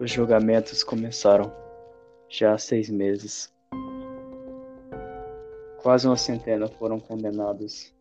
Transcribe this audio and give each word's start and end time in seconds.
Os 0.00 0.12
julgamentos 0.12 0.84
começaram 0.84 1.52
já 2.28 2.54
há 2.54 2.58
seis 2.58 2.88
meses. 2.88 3.52
Quase 5.82 6.06
uma 6.06 6.16
centena 6.16 6.68
foram 6.68 7.00
condenados. 7.00 7.92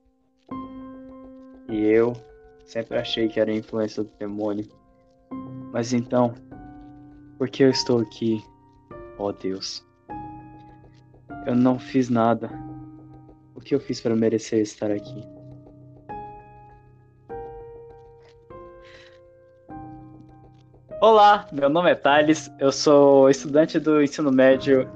E 1.67 1.85
eu 1.85 2.13
sempre 2.65 2.99
achei 2.99 3.27
que 3.27 3.39
era 3.39 3.51
influência 3.51 4.03
do 4.03 4.11
demônio. 4.19 4.67
Mas 5.73 5.91
então, 5.91 6.35
por 7.39 7.49
que 7.49 7.63
eu 7.63 7.69
estou 7.71 8.01
aqui, 8.01 8.43
ó 9.17 9.29
oh 9.29 9.33
Deus? 9.33 9.83
Eu 11.47 11.55
não 11.55 11.79
fiz 11.79 12.09
nada. 12.09 12.47
O 13.55 13.59
que 13.59 13.73
eu 13.73 13.79
fiz 13.79 13.99
para 13.99 14.15
merecer 14.15 14.59
estar 14.59 14.91
aqui? 14.91 15.36
Olá, 20.99 21.45
meu 21.51 21.69
nome 21.69 21.91
é 21.91 21.93
Thales, 21.93 22.51
eu 22.57 22.71
sou 22.71 23.29
estudante 23.29 23.79
do 23.79 24.01
ensino 24.01 24.31
médio 24.31 24.89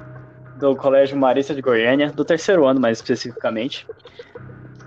do 0.57 0.75
Colégio 0.75 1.15
Marista 1.15 1.53
de 1.53 1.61
Goiânia, 1.61 2.11
do 2.11 2.25
terceiro 2.25 2.65
ano 2.65 2.79
mais 2.79 2.97
especificamente. 2.97 3.85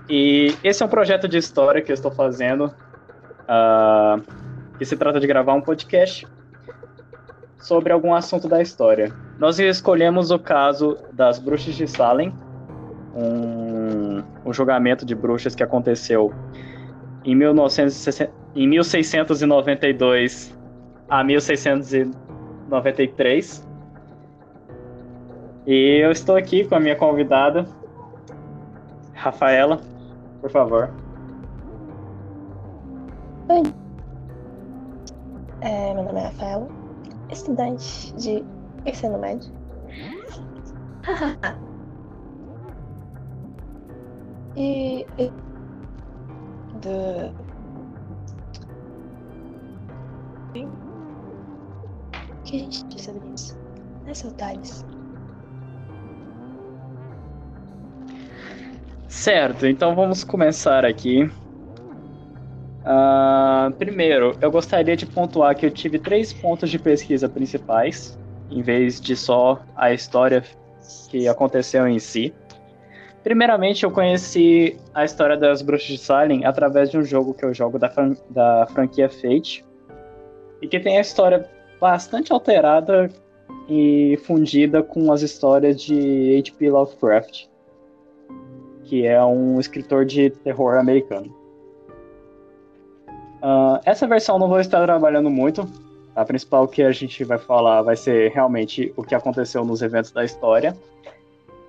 E 0.09 0.53
esse 0.61 0.83
é 0.83 0.85
um 0.85 0.89
projeto 0.89 1.25
de 1.25 1.37
história 1.37 1.81
que 1.81 1.89
eu 1.89 1.93
estou 1.93 2.11
fazendo, 2.11 2.65
uh, 2.65 4.21
que 4.77 4.83
se 4.83 4.97
trata 4.97 5.17
de 5.17 5.25
gravar 5.25 5.53
um 5.53 5.61
podcast 5.61 6.27
sobre 7.59 7.93
algum 7.93 8.13
assunto 8.13 8.49
da 8.49 8.61
história. 8.61 9.13
Nós 9.39 9.57
escolhemos 9.57 10.31
o 10.31 10.37
caso 10.37 10.97
das 11.13 11.39
bruxas 11.39 11.75
de 11.75 11.87
Salem, 11.87 12.33
um, 13.15 14.21
um 14.45 14.51
julgamento 14.51 15.05
de 15.05 15.15
bruxas 15.15 15.55
que 15.55 15.63
aconteceu 15.63 16.33
em, 17.23 17.33
1960, 17.33 18.33
em 18.53 18.67
1692 18.67 20.54
a 21.09 21.23
1693. 21.23 23.65
E 25.67 25.99
eu 26.03 26.11
estou 26.11 26.35
aqui 26.35 26.67
com 26.67 26.75
a 26.75 26.79
minha 26.79 26.95
convidada, 26.95 27.67
Rafaela, 29.13 29.81
por 30.41 30.51
favor. 30.51 30.93
Oi. 33.49 33.63
É, 35.61 35.95
meu 35.95 36.03
nome 36.03 36.19
é 36.19 36.25
Rafaela, 36.25 36.67
estudante 37.31 38.13
de 38.15 38.45
ensino 38.85 39.17
médio. 39.17 39.51
e, 44.55 45.05
do 46.81 47.33
que 52.55 52.61
a 52.61 52.63
gente 52.63 52.85
diz 52.85 53.01
sobre 53.01 53.27
isso? 53.33 53.57
Né, 54.05 54.13
seu 54.13 54.31
Thales? 54.31 54.85
Certo, 59.07 59.65
então 59.65 59.95
vamos 59.95 60.23
começar 60.23 60.85
aqui. 60.85 61.29
Uh, 62.83 63.71
primeiro, 63.77 64.37
eu 64.41 64.51
gostaria 64.51 64.95
de 64.95 65.05
pontuar 65.05 65.55
que 65.55 65.65
eu 65.65 65.71
tive 65.71 65.97
três 65.97 66.31
pontos 66.31 66.69
de 66.69 66.77
pesquisa 66.77 67.27
principais, 67.27 68.17
em 68.51 68.61
vez 68.61 69.01
de 69.01 69.15
só 69.15 69.63
a 69.75 69.91
história 69.91 70.43
que 71.09 71.27
aconteceu 71.27 71.87
em 71.87 71.97
si. 71.97 72.33
Primeiramente, 73.23 73.83
eu 73.83 73.89
conheci 73.89 74.77
a 74.93 75.03
história 75.03 75.35
das 75.35 75.63
Bruxas 75.63 75.87
de 75.87 75.97
Salem 75.97 76.45
através 76.45 76.91
de 76.91 76.97
um 76.99 77.03
jogo 77.03 77.33
que 77.33 77.43
eu 77.43 77.53
jogo 77.55 77.79
da, 77.79 77.89
fran 77.89 78.13
da 78.29 78.67
franquia 78.67 79.09
Fate, 79.09 79.65
e 80.61 80.67
que 80.67 80.79
tem 80.79 80.99
a 80.99 81.01
história 81.01 81.49
bastante 81.79 82.31
alterada 82.31 83.09
e 83.69 84.17
fundida 84.23 84.83
com 84.83 85.11
as 85.11 85.21
histórias 85.21 85.79
de 85.81 86.37
H.P. 86.37 86.69
Lovecraft, 86.69 87.45
que 88.83 89.05
é 89.05 89.23
um 89.23 89.59
escritor 89.59 90.05
de 90.05 90.29
terror 90.29 90.77
americano. 90.77 91.33
Uh, 93.37 93.79
essa 93.85 94.07
versão 94.07 94.39
não 94.39 94.47
vou 94.47 94.59
estar 94.59 94.83
trabalhando 94.83 95.29
muito. 95.29 95.67
A 96.15 96.23
principal 96.23 96.67
que 96.67 96.81
a 96.81 96.91
gente 96.91 97.23
vai 97.23 97.37
falar 97.37 97.81
vai 97.81 97.95
ser 97.95 98.31
realmente 98.31 98.93
o 98.95 99.03
que 99.03 99.13
aconteceu 99.13 99.65
nos 99.65 99.81
eventos 99.81 100.11
da 100.11 100.23
história. 100.23 100.75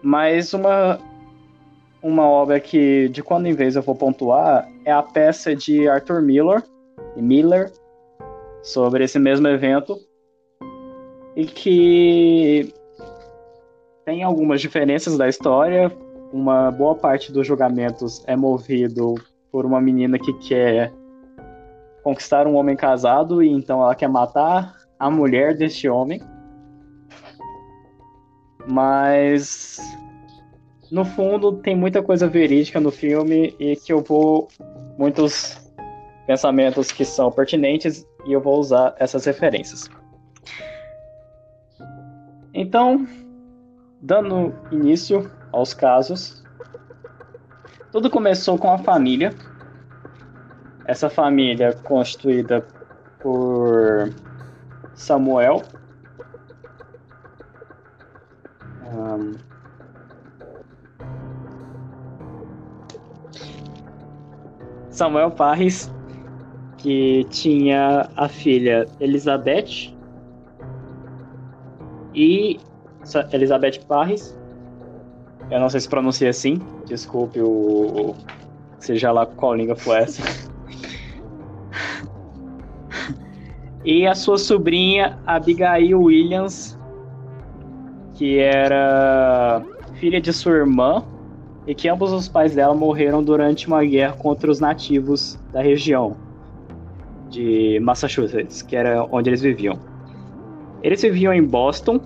Mas 0.02 0.54
uma, 0.54 1.00
uma 2.02 2.28
obra 2.28 2.60
que 2.60 3.08
de 3.08 3.22
quando 3.22 3.46
em 3.46 3.52
vez 3.52 3.76
eu 3.76 3.82
vou 3.82 3.94
pontuar 3.94 4.68
é 4.84 4.92
a 4.92 5.02
peça 5.02 5.54
de 5.54 5.88
Arthur 5.88 6.22
Miller, 6.22 6.62
Miller 7.16 7.72
sobre 8.66 9.04
esse 9.04 9.16
mesmo 9.16 9.46
evento 9.46 9.96
e 11.36 11.46
que 11.46 12.74
tem 14.04 14.24
algumas 14.24 14.60
diferenças 14.60 15.16
da 15.16 15.28
história. 15.28 15.90
Uma 16.32 16.72
boa 16.72 16.96
parte 16.96 17.30
dos 17.30 17.46
julgamentos 17.46 18.24
é 18.26 18.34
movido 18.34 19.14
por 19.52 19.64
uma 19.64 19.80
menina 19.80 20.18
que 20.18 20.32
quer 20.32 20.92
conquistar 22.02 22.48
um 22.48 22.56
homem 22.56 22.74
casado 22.74 23.40
e 23.40 23.48
então 23.48 23.80
ela 23.80 23.94
quer 23.94 24.08
matar 24.08 24.74
a 24.98 25.08
mulher 25.08 25.56
deste 25.56 25.88
homem. 25.88 26.20
Mas 28.66 29.78
no 30.90 31.04
fundo 31.04 31.52
tem 31.58 31.76
muita 31.76 32.02
coisa 32.02 32.26
verídica 32.26 32.80
no 32.80 32.90
filme 32.90 33.54
e 33.60 33.76
que 33.76 33.92
eu 33.92 34.02
vou 34.02 34.48
muitos 34.98 35.56
pensamentos 36.26 36.90
que 36.90 37.04
são 37.04 37.30
pertinentes 37.30 38.04
e 38.26 38.32
eu 38.32 38.40
vou 38.40 38.58
usar 38.58 38.94
essas 38.98 39.24
referências. 39.24 39.88
Então, 42.52 43.06
dando 44.00 44.54
início 44.72 45.30
aos 45.52 45.72
casos, 45.72 46.42
tudo 47.92 48.10
começou 48.10 48.58
com 48.58 48.70
a 48.70 48.78
família. 48.78 49.32
Essa 50.86 51.08
família 51.08 51.72
constituída 51.72 52.66
por 53.20 54.12
Samuel. 54.94 55.62
Um, 58.92 59.34
Samuel 64.90 65.30
Parres 65.32 65.90
que 66.86 67.26
tinha 67.30 68.08
a 68.14 68.28
filha 68.28 68.86
Elizabeth 69.00 69.92
e 72.14 72.60
Elizabeth 73.32 73.80
Parris. 73.88 74.38
Eu 75.50 75.58
não 75.58 75.68
sei 75.68 75.80
se 75.80 75.88
pronuncia 75.88 76.30
assim, 76.30 76.60
desculpe 76.86 77.40
o. 77.40 78.14
seja 78.78 79.10
lá 79.10 79.26
qual 79.26 79.56
língua 79.56 79.74
foi 79.74 79.98
essa. 79.98 80.22
e 83.84 84.06
a 84.06 84.14
sua 84.14 84.38
sobrinha 84.38 85.18
Abigail 85.26 86.00
Williams, 86.00 86.78
que 88.14 88.38
era 88.38 89.60
filha 89.94 90.20
de 90.20 90.32
sua 90.32 90.52
irmã, 90.52 91.04
e 91.66 91.74
que 91.74 91.88
ambos 91.88 92.12
os 92.12 92.28
pais 92.28 92.54
dela 92.54 92.76
morreram 92.76 93.24
durante 93.24 93.66
uma 93.66 93.84
guerra 93.84 94.12
contra 94.12 94.48
os 94.48 94.60
nativos 94.60 95.36
da 95.52 95.60
região 95.60 96.24
de 97.28 97.78
Massachusetts, 97.80 98.62
que 98.62 98.76
era 98.76 99.04
onde 99.10 99.30
eles 99.30 99.40
viviam. 99.40 99.78
Eles 100.82 101.02
viviam 101.02 101.32
em 101.32 101.42
Boston, 101.42 102.00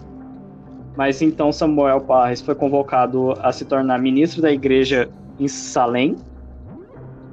mas 0.96 1.20
então 1.22 1.52
Samuel 1.52 2.00
Parris 2.00 2.40
foi 2.40 2.54
convocado 2.54 3.32
a 3.40 3.52
se 3.52 3.64
tornar 3.64 3.98
ministro 3.98 4.42
da 4.42 4.50
igreja 4.50 5.08
em 5.38 5.48
Salem. 5.48 6.16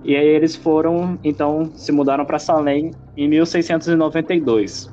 E 0.03 0.15
aí 0.15 0.27
eles 0.27 0.55
foram, 0.55 1.17
então, 1.23 1.69
se 1.73 1.91
mudaram 1.91 2.25
para 2.25 2.39
Salem 2.39 2.91
em 3.15 3.27
1692. 3.27 4.91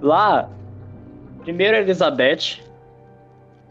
Lá, 0.00 0.48
primeiro 1.42 1.76
Elizabeth, 1.76 2.60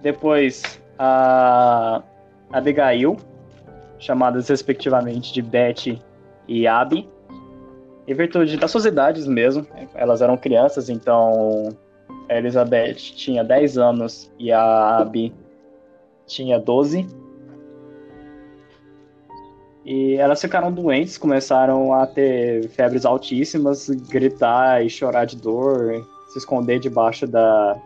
depois 0.02 0.82
a 0.98 2.02
Abigail, 2.52 3.18
chamadas 4.00 4.48
respectivamente 4.50 5.34
de 5.34 5.42
Betty 5.42 6.02
e 6.48 6.68
Abby. 6.68 7.08
Em 8.08 8.14
virtude 8.14 8.58
das 8.58 8.70
suas 8.70 8.86
idades 8.86 9.26
mesmo, 9.26 9.66
elas 9.96 10.22
eram 10.22 10.38
crianças, 10.38 10.90
então 10.90 11.70
a 12.30 12.38
Elizabeth 12.38 12.96
tinha 12.96 13.44
10 13.44 13.78
anos 13.78 14.32
e 14.38 14.52
a 14.52 14.98
Abby 15.00 15.34
tinha 16.28 16.60
12. 16.60 17.08
E 19.86 20.16
elas 20.16 20.42
ficaram 20.42 20.72
doentes, 20.72 21.18
começaram 21.18 21.94
a 21.94 22.08
ter 22.08 22.68
febres 22.70 23.06
altíssimas, 23.06 23.88
gritar 23.90 24.84
e 24.84 24.90
chorar 24.90 25.26
de 25.26 25.38
dor, 25.38 26.04
se 26.30 26.40
esconder 26.40 26.80
debaixo 26.80 27.28
da 27.28 27.78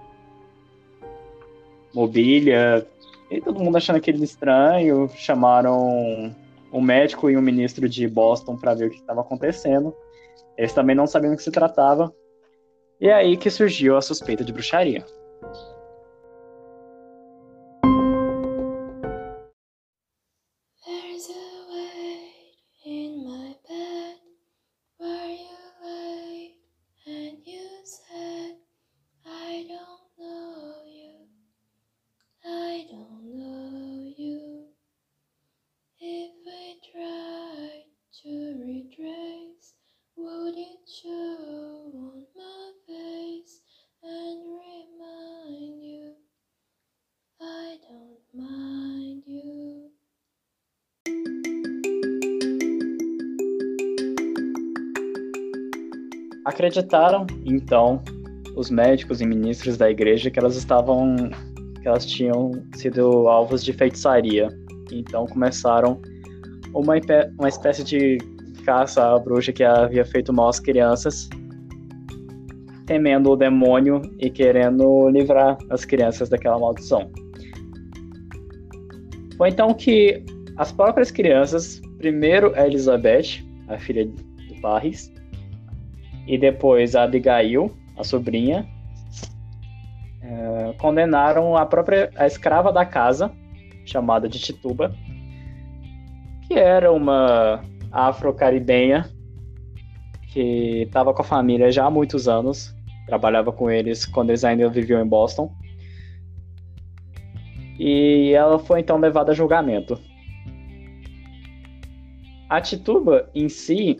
mobília. 1.94 2.88
E 3.30 3.42
todo 3.42 3.60
mundo 3.60 3.76
achando 3.76 3.98
aquele 3.98 4.24
estranho, 4.24 5.10
chamaram 5.16 6.34
um 6.72 6.82
médico 6.82 7.30
e 7.30 7.38
um 7.38 7.42
ministro 7.42 7.88
de 7.90 8.08
Boston 8.08 8.56
para 8.56 8.74
ver 8.74 8.88
o 8.88 8.90
que 8.90 8.98
estava 8.98 9.22
acontecendo. 9.22 9.96
Eles 10.58 10.74
também 10.74 10.96
não 10.96 11.08
sabiam 11.08 11.32
do 11.32 11.38
que 11.38 11.44
se 11.44 11.52
tratava. 11.52 12.14
E 13.00 13.08
é 13.08 13.14
aí 13.14 13.38
que 13.38 13.50
surgiu 13.50 13.96
a 13.96 14.02
suspeita 14.02 14.44
de 14.44 14.52
bruxaria. 14.52 15.06
Acreditaram, 56.50 57.28
então, 57.46 58.02
os 58.56 58.72
médicos 58.72 59.22
e 59.22 59.26
ministros 59.26 59.78
da 59.78 59.88
igreja 59.88 60.32
que 60.32 60.40
elas 60.40 60.56
estavam 60.56 61.16
que 61.80 61.88
elas 61.88 62.08
tinham 62.08 62.52
sido 62.76 63.28
alvos 63.28 63.64
de 63.64 63.72
feitiçaria. 63.72 64.50
Então 64.92 65.28
começaram 65.28 66.02
uma, 66.74 66.96
uma 67.38 67.48
espécie 67.48 67.84
de 67.84 68.18
caça 68.66 69.14
à 69.14 69.20
bruxa 69.20 69.54
que 69.54 69.64
havia 69.64 70.04
feito 70.04 70.34
mal 70.34 70.50
às 70.50 70.60
crianças, 70.60 71.30
temendo 72.88 73.30
o 73.30 73.36
demônio 73.36 74.02
e 74.18 74.32
querendo 74.32 75.08
livrar 75.10 75.56
as 75.70 75.86
crianças 75.86 76.30
daquela 76.30 76.58
maldição. 76.58 77.12
Foi 79.38 79.50
então 79.50 79.72
que 79.72 80.26
as 80.58 80.72
próprias 80.72 81.12
crianças, 81.12 81.80
primeiro 82.00 82.54
a 82.56 82.66
Elizabeth, 82.66 83.46
a 83.68 83.78
filha 83.78 84.08
do 84.08 84.62
Parris, 84.64 85.14
e 86.30 86.38
depois 86.38 86.96
a 86.96 87.04
Abigail, 87.04 87.76
a 87.98 88.04
sobrinha, 88.04 88.70
é, 90.22 90.74
condenaram 90.78 91.58
a 91.58 91.66
própria 91.66 92.12
a 92.16 92.28
escrava 92.28 92.72
da 92.72 92.86
casa, 92.86 93.32
chamada 93.84 94.30
de 94.30 94.38
Tituba, 94.38 94.96
que 96.48 96.54
era 96.54 96.92
uma 96.94 97.64
afro-caribenha 97.92 99.10
que 100.32 100.84
estava 100.84 101.16
com 101.16 101.24
a 101.24 101.26
família 101.26 101.72
já 101.72 101.86
há 101.86 101.90
muitos 101.90 102.28
anos, 102.28 102.76
trabalhava 103.08 103.52
com 103.52 103.72
eles 103.72 104.06
quando 104.06 104.30
eles 104.30 104.44
ainda 104.44 104.70
viviam 104.70 105.02
em 105.04 105.08
Boston. 105.08 105.52
E 107.80 108.34
ela 108.36 108.60
foi 108.60 108.82
então 108.82 109.00
levada 109.00 109.32
a 109.32 109.36
julgamento. 109.36 110.00
A 112.48 112.62
Tituba 112.62 113.28
em 113.34 113.50
si 113.50 113.98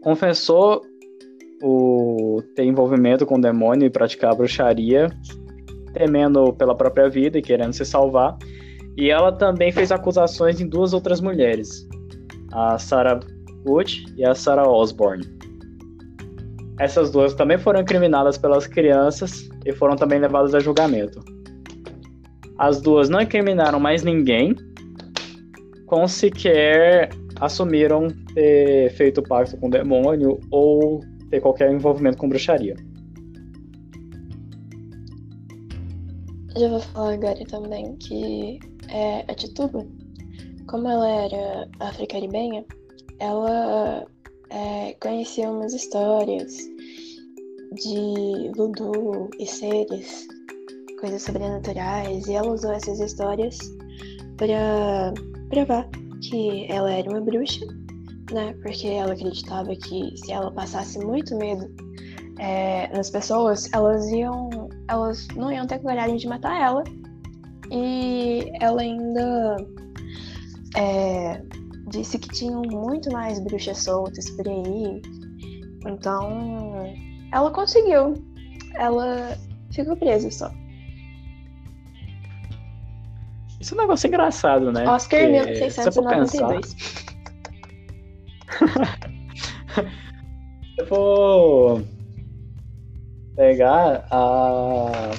confessou 0.00 0.82
o 1.62 2.42
ter 2.54 2.64
envolvimento 2.64 3.26
com 3.26 3.36
o 3.36 3.40
demônio 3.40 3.86
e 3.86 3.90
praticar 3.90 4.34
bruxaria, 4.34 5.10
temendo 5.92 6.52
pela 6.52 6.74
própria 6.74 7.08
vida 7.08 7.38
e 7.38 7.42
querendo 7.42 7.72
se 7.72 7.84
salvar. 7.84 8.36
E 8.96 9.10
ela 9.10 9.32
também 9.32 9.70
fez 9.70 9.92
acusações 9.92 10.60
em 10.60 10.68
duas 10.68 10.92
outras 10.92 11.20
mulheres, 11.20 11.86
a 12.52 12.78
Sarah 12.78 13.20
Wood 13.66 14.06
e 14.16 14.24
a 14.24 14.34
Sarah 14.34 14.68
Osborne. 14.68 15.24
Essas 16.78 17.10
duas 17.10 17.34
também 17.34 17.58
foram 17.58 17.80
incriminadas 17.80 18.38
pelas 18.38 18.66
crianças 18.66 19.48
e 19.64 19.72
foram 19.72 19.96
também 19.96 20.20
levadas 20.20 20.54
a 20.54 20.60
julgamento. 20.60 21.20
As 22.56 22.80
duas 22.80 23.08
não 23.08 23.20
incriminaram 23.20 23.78
mais 23.80 24.02
ninguém, 24.02 24.54
com 25.86 26.06
sequer 26.06 27.08
assumiram 27.40 28.08
ter 28.34 28.90
feito 28.94 29.22
pacto 29.22 29.56
com 29.56 29.68
o 29.68 29.70
demônio 29.70 30.38
ou 30.50 31.00
ter 31.30 31.40
qualquer 31.40 31.72
envolvimento 31.72 32.18
com 32.18 32.28
bruxaria. 32.28 32.76
Já 36.56 36.68
vou 36.68 36.80
falar 36.80 37.14
agora 37.14 37.44
também 37.44 37.94
que 37.96 38.58
é, 38.88 39.20
a 39.30 39.34
Tituba, 39.34 39.86
como 40.66 40.88
ela 40.88 41.08
era 41.08 41.68
africaribenha, 41.80 42.64
ela 43.20 44.06
é, 44.50 44.92
conhecia 44.94 45.50
umas 45.50 45.72
histórias 45.72 46.56
de 47.74 48.50
voodoo 48.56 49.30
e 49.38 49.46
seres, 49.46 50.26
coisas 51.00 51.22
sobrenaturais, 51.22 52.26
e 52.26 52.32
ela 52.32 52.52
usou 52.52 52.72
essas 52.72 52.98
histórias 52.98 53.58
para 54.36 55.12
provar 55.50 55.88
que 56.28 56.66
ela 56.70 56.90
era 56.90 57.08
uma 57.08 57.20
bruxa 57.20 57.64
né? 58.32 58.54
Porque 58.62 58.86
ela 58.88 59.12
acreditava 59.12 59.74
que 59.76 60.16
se 60.16 60.32
ela 60.32 60.50
passasse 60.52 60.98
muito 60.98 61.36
medo 61.36 61.68
é, 62.38 62.88
nas 62.94 63.10
pessoas, 63.10 63.68
elas 63.72 64.08
iam, 64.10 64.68
elas 64.88 65.26
não 65.36 65.52
iam 65.52 65.66
ter 65.66 65.78
coragem 65.80 66.16
de 66.16 66.26
matar 66.26 66.60
ela. 66.60 66.84
E 67.70 68.50
ela 68.60 68.80
ainda 68.80 69.56
é, 70.76 71.42
disse 71.88 72.18
que 72.18 72.28
tinham 72.28 72.62
muito 72.62 73.12
mais 73.12 73.38
bruxas 73.40 73.78
soltas 73.78 74.30
por 74.30 74.48
aí. 74.48 75.02
Então, 75.86 76.94
ela 77.32 77.50
conseguiu. 77.50 78.14
Ela 78.76 79.36
ficou 79.72 79.96
presa 79.96 80.30
só. 80.30 80.50
Isso 83.60 83.74
é 83.74 83.76
um 83.76 83.80
negócio 83.80 84.06
engraçado, 84.06 84.72
né? 84.72 84.88
Oscar 84.88 85.20
Porque, 85.20 85.32
1692. 85.32 87.07
Eu 90.78 90.86
vou 90.86 91.82
pegar 93.36 94.06
a. 94.10 95.10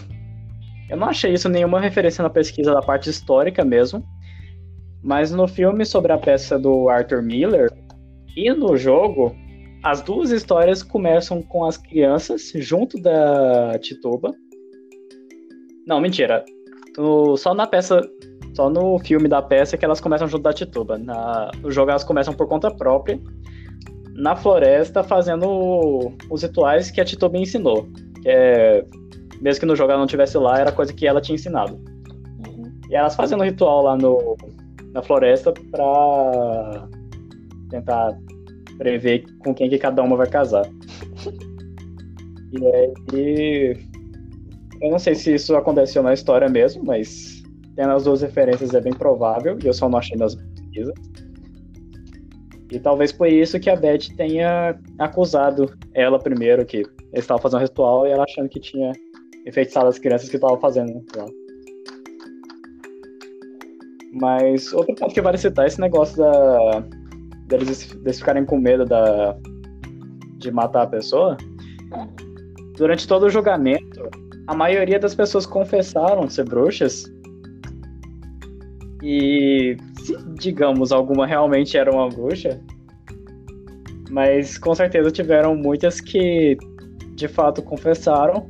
Eu 0.90 0.98
não 0.98 1.08
achei 1.08 1.34
isso 1.34 1.48
nenhuma 1.48 1.80
referência 1.80 2.24
na 2.24 2.30
pesquisa 2.30 2.74
da 2.74 2.82
parte 2.82 3.10
histórica 3.10 3.64
mesmo. 3.64 4.04
Mas 5.02 5.32
no 5.32 5.48
filme 5.48 5.86
sobre 5.86 6.12
a 6.12 6.18
peça 6.18 6.60
do 6.60 6.90
Arthur 6.90 7.22
Miller 7.22 7.72
e 8.36 8.52
no 8.52 8.76
jogo, 8.76 9.34
as 9.84 10.02
duas 10.02 10.32
histórias 10.32 10.84
começam 10.84 11.42
com 11.42 11.64
as 11.64 11.78
crianças 11.78 12.52
junto 12.56 13.02
da 13.02 13.80
Tituba. 13.80 14.34
Não, 15.88 16.02
mentira. 16.02 16.44
No, 16.98 17.38
só 17.38 17.54
na 17.54 17.66
peça 17.66 18.02
só 18.54 18.70
no 18.70 19.00
filme 19.00 19.28
da 19.28 19.42
peça 19.42 19.78
que 19.78 19.86
elas 19.86 20.02
começam 20.02 20.28
junto 20.28 20.44
da 20.44 20.54
Tituba. 20.54 20.98
Na, 20.98 21.52
no 21.62 21.72
jogo 21.72 21.92
elas 21.92 22.04
começam 22.04 22.34
por 22.34 22.48
conta 22.48 22.72
própria, 22.72 23.20
na 24.16 24.36
floresta, 24.36 25.04
fazendo 25.04 26.12
os 26.30 26.44
rituais 26.44 26.92
que 26.92 27.00
a 27.00 27.06
Tituba 27.06 27.38
ensinou. 27.38 27.88
Que 28.22 28.30
é, 28.30 28.86
mesmo 29.42 29.62
que 29.62 29.66
no 29.66 29.76
jogo 29.76 29.92
ela 29.92 30.00
não 30.00 30.06
estivesse 30.06 30.38
lá, 30.38 30.60
era 30.60 30.72
coisa 30.72 30.94
que 30.94 31.08
ela 31.08 31.22
tinha 31.22 31.36
ensinado. 31.36 31.74
Uhum. 31.76 32.72
E 32.90 32.96
elas 32.96 33.16
fazendo 33.16 33.42
o 33.42 33.46
ritual 33.46 33.84
lá 33.84 33.96
no, 33.96 34.36
na 34.94 35.02
floresta 35.02 35.54
pra 35.72 36.88
tentar 37.70 38.18
prever 38.78 39.26
com 39.40 39.54
quem 39.54 39.70
que 39.70 39.78
cada 39.78 40.02
uma 40.02 40.18
vai 40.18 40.28
casar. 40.28 40.66
e 42.52 42.66
aí. 43.14 43.90
Eu 44.82 44.92
não 44.92 45.00
sei 45.00 45.14
se 45.14 45.36
isso 45.36 45.56
aconteceu 45.58 46.02
na 46.02 46.14
história 46.14 46.48
mesmo, 46.48 46.84
mas 46.86 47.39
Tendo 47.80 47.94
as 47.94 48.04
duas 48.04 48.22
referências 48.22 48.74
é 48.74 48.82
bem 48.82 48.92
provável, 48.92 49.58
e 49.64 49.66
eu 49.66 49.72
só 49.72 49.88
não 49.88 50.00
achei 50.00 50.18
nas 50.18 50.36
pesquisas. 50.36 50.94
E 52.70 52.78
talvez 52.78 53.14
por 53.14 53.30
isso 53.30 53.58
que 53.58 53.70
a 53.70 53.76
Beth 53.78 54.14
tenha 54.18 54.78
acusado 55.00 55.74
ela 55.94 56.20
primeiro, 56.20 56.66
que 56.66 56.80
eles 56.80 56.90
estavam 57.14 57.42
fazendo 57.42 57.62
um 57.62 57.64
ritual 57.64 58.06
e 58.06 58.12
ela 58.12 58.26
achando 58.26 58.50
que 58.50 58.60
tinha 58.60 58.92
enfeitiçado 59.48 59.88
as 59.88 59.98
crianças 59.98 60.28
que 60.28 60.36
estavam 60.36 60.60
fazendo 60.60 61.02
lá. 61.16 61.26
Mas 64.12 64.74
outro 64.74 64.94
ponto 64.96 65.14
que 65.14 65.22
vale 65.22 65.38
citar 65.38 65.64
é 65.64 65.70
esse 65.70 65.80
negócio 65.80 66.18
da, 66.18 66.84
deles, 67.48 67.94
deles 67.94 68.20
ficarem 68.20 68.44
com 68.44 68.58
medo 68.58 68.84
da, 68.84 69.38
de 70.38 70.52
matar 70.52 70.82
a 70.82 70.88
pessoa. 70.88 71.38
Durante 72.76 73.08
todo 73.08 73.28
o 73.28 73.30
julgamento, 73.30 74.10
a 74.48 74.54
maioria 74.54 75.00
das 75.00 75.16
pessoas 75.16 75.46
confessaram 75.46 76.30
ser 76.30 76.44
bruxas 76.44 77.10
e 79.02 79.78
se, 80.04 80.18
digamos, 80.40 80.92
alguma 80.92 81.26
realmente 81.26 81.78
era 81.78 81.92
uma 81.92 82.10
bruxa, 82.10 82.60
mas 84.10 84.58
com 84.58 84.74
certeza 84.74 85.12
tiveram 85.12 85.56
muitas 85.56 86.02
que 86.02 86.58
de 87.16 87.28
fato 87.28 87.62
confessaram 87.62 88.48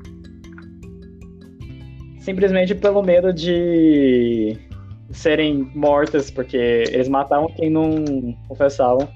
simplesmente 2.20 2.75
pelo 2.75 3.01
medo 3.01 3.34
de 3.34 4.56
serem 5.12 5.72
mortas, 5.74 6.29
porque 6.29 6.58
eles 6.58 7.10
matavam 7.10 7.48
quem 7.56 7.70
não 7.70 8.06
confessavam. 8.48 9.08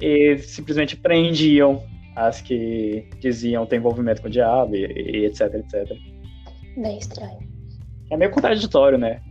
e 0.00 0.36
simplesmente 0.38 0.96
prendiam 0.96 1.82
as 2.14 2.40
que 2.42 3.08
diziam 3.20 3.64
ter 3.64 3.76
envolvimento 3.76 4.20
com 4.20 4.28
o 4.28 4.30
diabo 4.30 4.74
e, 4.76 4.84
e 4.84 5.26
etc, 5.26 5.54
etc. 5.54 5.88
Bem 6.76 6.98
estranho. 6.98 7.38
É 8.10 8.16
meio 8.16 8.30
contraditório, 8.30 8.98
né? 8.98 9.22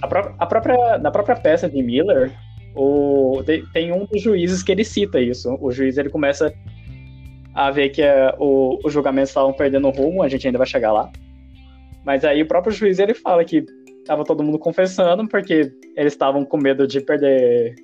A, 0.00 0.06
pró 0.06 0.34
a 0.38 0.46
própria, 0.46 0.98
na 0.98 1.10
própria 1.10 1.36
peça 1.36 1.68
de 1.68 1.82
Miller, 1.82 2.32
o, 2.74 3.42
tem 3.72 3.92
um 3.92 4.04
dos 4.06 4.20
juízes 4.22 4.62
que 4.62 4.72
ele 4.72 4.84
cita 4.84 5.20
isso. 5.20 5.56
O 5.60 5.70
juiz 5.70 5.98
ele 5.98 6.08
começa 6.08 6.52
a 7.54 7.70
ver 7.70 7.90
que 7.90 8.02
uh, 8.02 8.34
o, 8.38 8.78
os 8.84 8.92
julgamentos 8.92 9.30
estavam 9.30 9.52
perdendo 9.52 9.90
rumo, 9.90 10.22
a 10.22 10.28
gente 10.28 10.46
ainda 10.46 10.58
vai 10.58 10.66
chegar 10.66 10.92
lá. 10.92 11.10
Mas 12.04 12.24
aí 12.24 12.42
o 12.42 12.48
próprio 12.48 12.72
juiz 12.72 12.98
ele 12.98 13.14
fala 13.14 13.44
que 13.44 13.64
estava 14.00 14.24
todo 14.24 14.42
mundo 14.42 14.58
confessando 14.58 15.26
porque 15.28 15.72
eles 15.96 16.12
estavam 16.12 16.44
com 16.44 16.56
medo 16.56 16.86
de 16.86 17.00
perder 17.00 17.74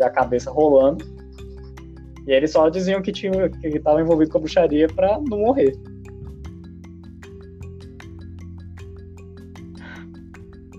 a 0.00 0.10
cabeça 0.10 0.50
rolando. 0.50 1.04
E 2.26 2.32
eles 2.32 2.52
só 2.52 2.68
diziam 2.68 3.02
que 3.02 3.12
tinha 3.12 3.48
que 3.48 3.68
estava 3.68 4.00
envolvido 4.00 4.30
com 4.30 4.38
a 4.38 4.40
bruxaria 4.40 4.88
para 4.88 5.18
não 5.28 5.38
morrer. 5.38 5.72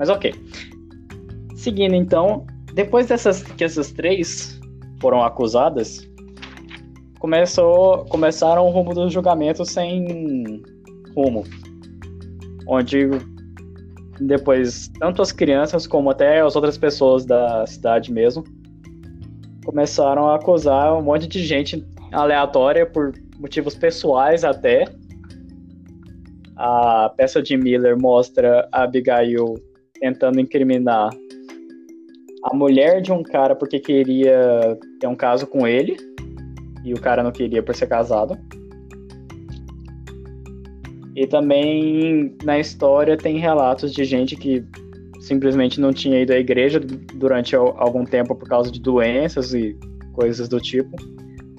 Mas 0.01 0.09
ok. 0.09 0.33
Seguindo 1.55 1.93
então, 1.93 2.47
depois 2.73 3.05
dessas 3.05 3.43
que 3.43 3.63
essas 3.63 3.91
três 3.91 4.59
foram 4.99 5.21
acusadas, 5.21 6.09
começou 7.19 8.03
começaram 8.05 8.65
o 8.65 8.71
rumo 8.71 8.95
do 8.95 9.07
julgamento 9.11 9.63
sem 9.63 10.63
rumo, 11.15 11.43
onde 12.67 13.09
depois 14.19 14.91
tanto 14.99 15.21
as 15.21 15.31
crianças 15.31 15.85
como 15.85 16.09
até 16.09 16.41
as 16.41 16.55
outras 16.55 16.79
pessoas 16.79 17.23
da 17.23 17.63
cidade 17.67 18.11
mesmo 18.11 18.43
começaram 19.63 20.27
a 20.29 20.35
acusar 20.37 20.97
um 20.97 21.03
monte 21.03 21.27
de 21.27 21.45
gente 21.45 21.85
aleatória 22.11 22.87
por 22.87 23.13
motivos 23.37 23.75
pessoais 23.75 24.43
até. 24.43 24.85
A 26.55 27.13
peça 27.15 27.39
de 27.39 27.55
Miller 27.55 27.95
mostra 28.01 28.67
a 28.71 28.81
Abigail 28.81 29.61
tentando 30.01 30.39
incriminar 30.41 31.11
a 32.43 32.55
mulher 32.55 33.01
de 33.01 33.11
um 33.11 33.21
cara 33.21 33.55
porque 33.55 33.79
queria 33.79 34.77
ter 34.99 35.05
um 35.05 35.15
caso 35.15 35.45
com 35.45 35.67
ele 35.67 35.95
e 36.83 36.91
o 36.91 36.99
cara 36.99 37.21
não 37.21 37.31
queria 37.31 37.61
por 37.61 37.75
ser 37.75 37.87
casado. 37.87 38.37
E 41.15 41.27
também 41.27 42.35
na 42.43 42.57
história 42.57 43.15
tem 43.15 43.37
relatos 43.37 43.93
de 43.93 44.03
gente 44.03 44.35
que 44.35 44.65
simplesmente 45.19 45.79
não 45.79 45.93
tinha 45.93 46.19
ido 46.19 46.33
à 46.33 46.37
igreja 46.37 46.79
durante 46.79 47.55
algum 47.55 48.03
tempo 48.03 48.33
por 48.33 48.49
causa 48.49 48.71
de 48.71 48.81
doenças 48.81 49.53
e 49.53 49.77
coisas 50.13 50.49
do 50.49 50.59
tipo. 50.59 50.95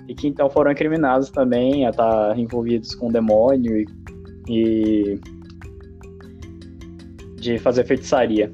E 0.08 0.14
que 0.14 0.26
então 0.26 0.50
foram 0.50 0.72
incriminados 0.72 1.30
também 1.30 1.86
a 1.86 1.90
estar 1.90 2.36
envolvidos 2.36 2.92
com 2.96 3.08
o 3.08 3.12
demônio 3.12 3.76
e, 3.78 3.86
e 4.48 5.20
de 7.42 7.58
fazer 7.58 7.84
feitiçaria. 7.84 8.50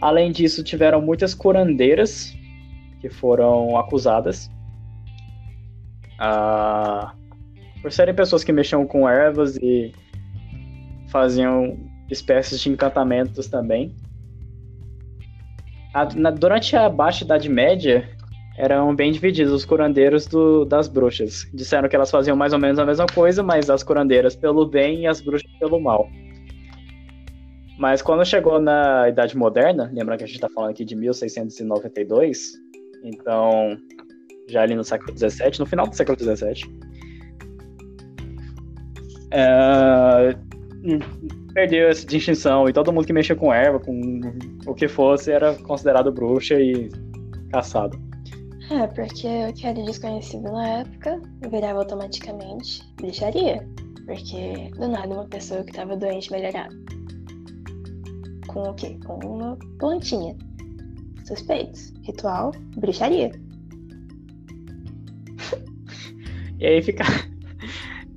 Além 0.00 0.30
disso, 0.30 0.62
tiveram 0.62 1.00
muitas 1.00 1.34
curandeiras 1.34 2.36
que 3.00 3.08
foram 3.08 3.76
acusadas 3.78 4.50
ah, 6.18 7.14
por 7.80 7.90
serem 7.90 8.14
pessoas 8.14 8.44
que 8.44 8.52
mexiam 8.52 8.86
com 8.86 9.08
ervas 9.08 9.56
e 9.56 9.92
faziam 11.08 11.78
espécies 12.10 12.60
de 12.60 12.68
encantamentos 12.68 13.48
também. 13.48 13.96
A, 15.94 16.04
na, 16.14 16.30
durante 16.30 16.76
a 16.76 16.90
Baixa 16.90 17.24
Idade 17.24 17.48
Média, 17.48 18.06
eram 18.56 18.94
bem 18.94 19.12
divididos 19.12 19.52
os 19.52 19.64
curandeiros 19.64 20.26
do, 20.26 20.64
das 20.64 20.88
bruxas. 20.88 21.46
Disseram 21.52 21.88
que 21.88 21.96
elas 21.96 22.10
faziam 22.10 22.36
mais 22.36 22.52
ou 22.52 22.58
menos 22.58 22.78
a 22.78 22.86
mesma 22.86 23.06
coisa, 23.06 23.42
mas 23.42 23.68
as 23.68 23.82
curandeiras 23.82 24.34
pelo 24.34 24.66
bem 24.66 25.02
e 25.02 25.06
as 25.06 25.20
bruxas 25.20 25.50
pelo 25.58 25.78
mal. 25.80 26.08
Mas 27.78 28.00
quando 28.00 28.24
chegou 28.24 28.58
na 28.58 29.08
Idade 29.08 29.36
Moderna, 29.36 29.90
lembra 29.92 30.16
que 30.16 30.24
a 30.24 30.26
gente 30.26 30.36
está 30.36 30.48
falando 30.48 30.70
aqui 30.70 30.84
de 30.84 30.96
1692, 30.96 32.54
então 33.04 33.76
já 34.48 34.62
ali 34.62 34.74
no 34.74 34.84
século 34.84 35.16
XVII, 35.16 35.58
no 35.58 35.66
final 35.66 35.86
do 35.86 35.94
século 35.94 36.18
XVII, 36.18 36.62
é, 39.30 40.34
perdeu 41.52 41.88
essa 41.88 42.06
distinção 42.06 42.66
e 42.66 42.72
todo 42.72 42.90
mundo 42.92 43.06
que 43.06 43.12
mexia 43.12 43.36
com 43.36 43.52
erva, 43.52 43.78
com 43.78 44.20
o 44.66 44.74
que 44.74 44.88
fosse, 44.88 45.30
era 45.30 45.54
considerado 45.56 46.10
bruxa 46.10 46.54
e 46.54 46.88
caçado. 47.52 47.98
É, 48.70 48.86
porque 48.88 49.26
o 49.48 49.52
que 49.52 49.66
era 49.66 49.82
desconhecido 49.84 50.50
na 50.50 50.80
época 50.80 51.20
virava 51.50 51.80
automaticamente 51.80 52.82
bruxaria. 52.96 53.66
Porque 54.06 54.70
do 54.76 54.88
nada 54.88 55.14
uma 55.14 55.26
pessoa 55.26 55.62
que 55.62 55.70
estava 55.70 55.96
doente 55.96 56.30
melhorava. 56.32 56.74
Com 58.48 58.62
o 58.62 58.74
quê? 58.74 58.98
Com 59.04 59.18
uma 59.24 59.56
plantinha. 59.78 60.36
Suspeitos. 61.24 61.92
Ritual, 62.02 62.52
bruxaria. 62.76 63.30
e 66.58 66.66
aí 66.66 66.82
fica. 66.82 67.04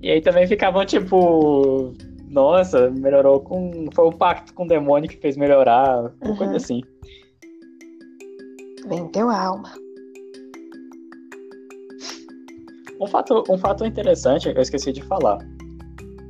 E 0.02 0.10
aí 0.10 0.22
também 0.22 0.48
ficavam 0.48 0.86
tipo 0.86 1.94
nossa, 2.30 2.92
melhorou 2.92 3.42
com. 3.42 3.90
Foi 3.94 4.06
o 4.06 4.14
pacto 4.14 4.54
com 4.54 4.64
o 4.64 4.68
demônio 4.68 5.10
que 5.10 5.18
fez 5.18 5.36
melhorar, 5.36 6.14
uhum. 6.24 6.36
coisa 6.38 6.56
assim. 6.56 6.82
Vendeu 8.88 9.30
a 9.30 9.46
alma. 9.46 9.74
Um 13.00 13.08
fato, 13.08 13.44
um 13.50 13.58
fato 13.58 13.86
interessante 13.86 14.52
que 14.52 14.58
eu 14.58 14.62
esqueci 14.62 14.92
de 14.92 15.02
falar. 15.02 15.38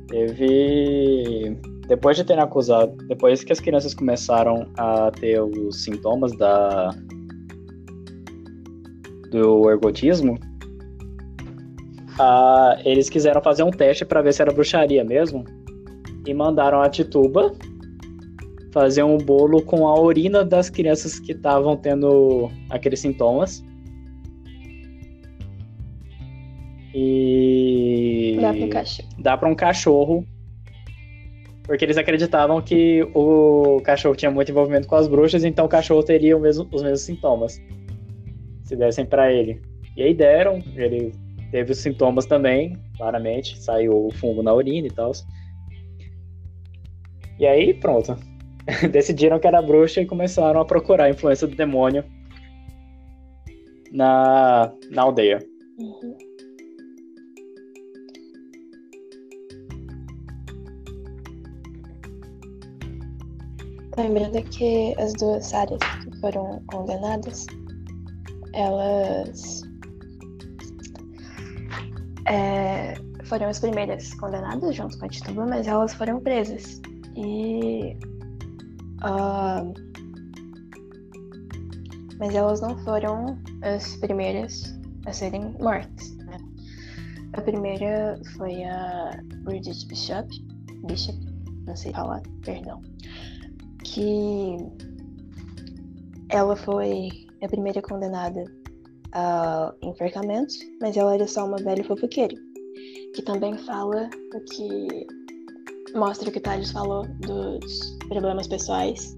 Teve. 0.08 1.56
Depois 1.88 2.16
de 2.16 2.24
terem 2.24 2.42
acusado. 2.42 2.96
Depois 3.08 3.42
que 3.42 3.52
as 3.52 3.60
crianças 3.60 3.94
começaram 3.94 4.66
a 4.76 5.10
ter 5.10 5.40
os 5.40 5.82
sintomas 5.82 6.36
da. 6.36 6.90
do 9.30 9.70
ergotismo, 9.70 10.38
eles 12.84 13.08
quiseram 13.08 13.40
fazer 13.40 13.62
um 13.62 13.70
teste 13.70 14.04
para 14.04 14.22
ver 14.22 14.32
se 14.32 14.42
era 14.42 14.52
bruxaria 14.52 15.04
mesmo 15.04 15.44
e 16.26 16.34
mandaram 16.34 16.82
a 16.82 16.88
Tituba 16.88 17.52
fazer 18.72 19.02
um 19.02 19.18
bolo 19.18 19.62
com 19.62 19.88
a 19.88 20.00
urina 20.00 20.44
das 20.44 20.70
crianças 20.70 21.18
que 21.18 21.32
estavam 21.32 21.76
tendo 21.76 22.48
aqueles 22.68 23.00
sintomas. 23.00 23.64
E. 26.94 28.36
Dá 28.40 28.52
para 28.52 28.64
um 28.64 28.68
cachorro. 28.68 29.08
Dá 29.18 29.36
para 29.36 29.48
um 29.48 29.54
cachorro. 29.54 30.26
Porque 31.62 31.84
eles 31.84 31.96
acreditavam 31.96 32.60
que 32.60 33.02
o 33.14 33.80
cachorro 33.84 34.16
tinha 34.16 34.30
muito 34.30 34.50
envolvimento 34.50 34.88
com 34.88 34.96
as 34.96 35.06
bruxas, 35.06 35.44
então 35.44 35.66
o 35.66 35.68
cachorro 35.68 36.02
teria 36.02 36.36
mesmo, 36.36 36.68
os 36.72 36.82
mesmos 36.82 37.02
sintomas. 37.02 37.60
Se 38.64 38.74
dessem 38.74 39.06
para 39.06 39.32
ele. 39.32 39.62
E 39.96 40.02
aí 40.02 40.12
deram, 40.12 40.60
ele 40.74 41.12
teve 41.52 41.72
os 41.72 41.78
sintomas 41.78 42.26
também, 42.26 42.76
claramente. 42.96 43.56
Saiu 43.60 44.06
o 44.06 44.10
fungo 44.10 44.42
na 44.42 44.52
urina 44.52 44.88
e 44.88 44.90
tal. 44.90 45.12
E 47.38 47.46
aí, 47.46 47.74
pronto. 47.74 48.16
Decidiram 48.90 49.38
que 49.38 49.46
era 49.46 49.62
bruxa 49.62 50.00
e 50.00 50.06
começaram 50.06 50.60
a 50.60 50.64
procurar 50.64 51.04
a 51.04 51.10
influência 51.10 51.46
do 51.46 51.54
demônio 51.54 52.04
na, 53.92 54.72
na 54.90 55.02
aldeia. 55.02 55.38
Uhum. 55.78 56.29
Lembrando 64.00 64.42
que 64.44 64.94
as 64.98 65.12
duas 65.12 65.52
áreas 65.52 65.78
que 66.02 66.20
foram 66.20 66.62
condenadas, 66.68 67.44
elas 68.54 69.60
é, 72.26 72.94
foram 73.24 73.48
as 73.50 73.58
primeiras 73.58 74.14
condenadas 74.14 74.74
junto 74.74 74.98
com 74.98 75.04
a 75.04 75.08
Tituba, 75.08 75.44
mas 75.44 75.66
elas 75.66 75.92
foram 75.92 76.18
presas. 76.18 76.80
E. 77.14 77.94
Uh, 79.04 79.74
mas 82.18 82.34
elas 82.34 82.62
não 82.62 82.78
foram 82.84 83.38
as 83.60 83.96
primeiras 83.96 84.80
a 85.04 85.12
serem 85.12 85.54
mortas. 85.60 86.16
Né? 86.16 86.38
A 87.34 87.42
primeira 87.42 88.18
foi 88.34 88.64
a 88.64 89.22
Bridget 89.44 89.86
Bishop, 89.88 90.26
Bishop, 90.86 91.18
não 91.66 91.76
sei 91.76 91.92
falar, 91.92 92.22
perdão, 92.42 92.80
que 93.92 94.56
ela 96.28 96.54
foi 96.54 97.08
a 97.42 97.48
primeira 97.48 97.82
condenada 97.82 98.44
a 99.12 99.74
enforcamento, 99.82 100.54
mas 100.80 100.96
ela 100.96 101.14
era 101.14 101.26
só 101.26 101.44
uma 101.44 101.56
velha 101.56 101.82
fofoqueira, 101.82 102.34
que 103.14 103.22
também 103.22 103.58
fala 103.58 104.08
o 104.34 104.40
que 104.44 105.06
mostra 105.96 106.28
o 106.28 106.32
que 106.32 106.38
Thales 106.38 106.70
falou 106.70 107.04
dos 107.18 107.98
problemas 108.08 108.46
pessoais 108.46 109.14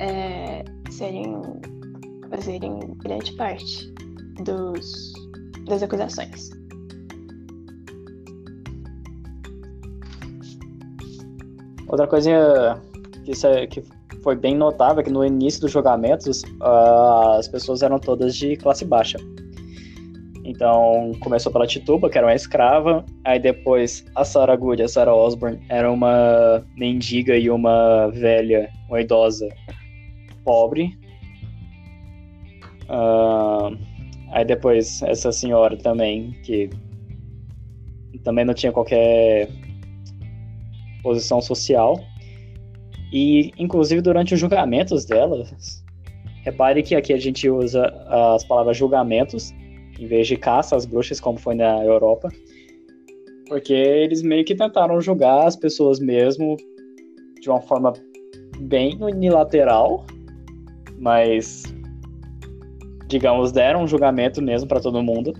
é, 0.00 0.62
serem 0.90 1.40
fazerem 2.28 2.78
grande 2.98 3.32
parte 3.36 3.90
dos, 4.44 5.12
das 5.66 5.82
acusações. 5.82 6.50
Outra 11.88 12.06
coisa 12.06 12.82
que, 13.24 13.46
é, 13.46 13.66
que 13.66 13.82
foi 14.22 14.36
bem 14.36 14.56
notável 14.56 15.02
que 15.02 15.10
no 15.10 15.24
início 15.24 15.60
dos 15.60 15.72
julgamentos 15.72 16.42
uh, 16.60 17.38
as 17.38 17.48
pessoas 17.48 17.82
eram 17.82 17.98
todas 17.98 18.36
de 18.36 18.56
classe 18.56 18.84
baixa. 18.84 19.18
Então 20.44 21.12
começou 21.20 21.50
pela 21.50 21.66
Tituba, 21.66 22.10
que 22.10 22.18
era 22.18 22.26
uma 22.26 22.34
escrava, 22.34 23.04
aí 23.24 23.40
depois 23.40 24.04
a 24.14 24.24
Sarah 24.24 24.56
Good 24.56 24.82
a 24.82 24.88
Sarah 24.88 25.14
Osborne 25.14 25.58
era 25.70 25.90
uma 25.90 26.62
mendiga 26.76 27.36
e 27.36 27.48
uma 27.48 28.08
velha, 28.08 28.70
uma 28.88 29.00
idosa 29.00 29.48
pobre. 30.44 30.98
Uh, 32.84 33.76
aí 34.32 34.44
depois 34.44 35.02
essa 35.02 35.32
senhora 35.32 35.78
também, 35.78 36.32
que 36.44 36.68
também 38.22 38.44
não 38.44 38.54
tinha 38.54 38.72
qualquer 38.72 39.48
posição 41.02 41.40
social. 41.40 41.98
E, 43.14 43.52
inclusive, 43.56 44.02
durante 44.02 44.34
os 44.34 44.40
julgamentos 44.40 45.04
delas, 45.04 45.84
repare 46.42 46.82
que 46.82 46.96
aqui 46.96 47.12
a 47.12 47.16
gente 47.16 47.48
usa 47.48 47.86
as 48.08 48.42
palavras 48.42 48.76
julgamentos 48.76 49.52
em 50.00 50.06
vez 50.08 50.26
de 50.26 50.36
caça 50.36 50.74
às 50.74 50.84
bruxas, 50.84 51.20
como 51.20 51.38
foi 51.38 51.54
na 51.54 51.84
Europa. 51.84 52.28
Porque 53.46 53.72
eles 53.72 54.20
meio 54.20 54.44
que 54.44 54.56
tentaram 54.56 55.00
julgar 55.00 55.46
as 55.46 55.54
pessoas 55.54 56.00
mesmo 56.00 56.56
de 57.40 57.48
uma 57.48 57.60
forma 57.60 57.92
bem 58.58 58.98
unilateral, 59.00 60.04
mas 60.98 61.62
digamos 63.06 63.52
deram 63.52 63.84
um 63.84 63.86
julgamento 63.86 64.42
mesmo 64.42 64.66
para 64.66 64.80
todo 64.80 65.00
mundo. 65.04 65.32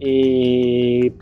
E 0.00 1.12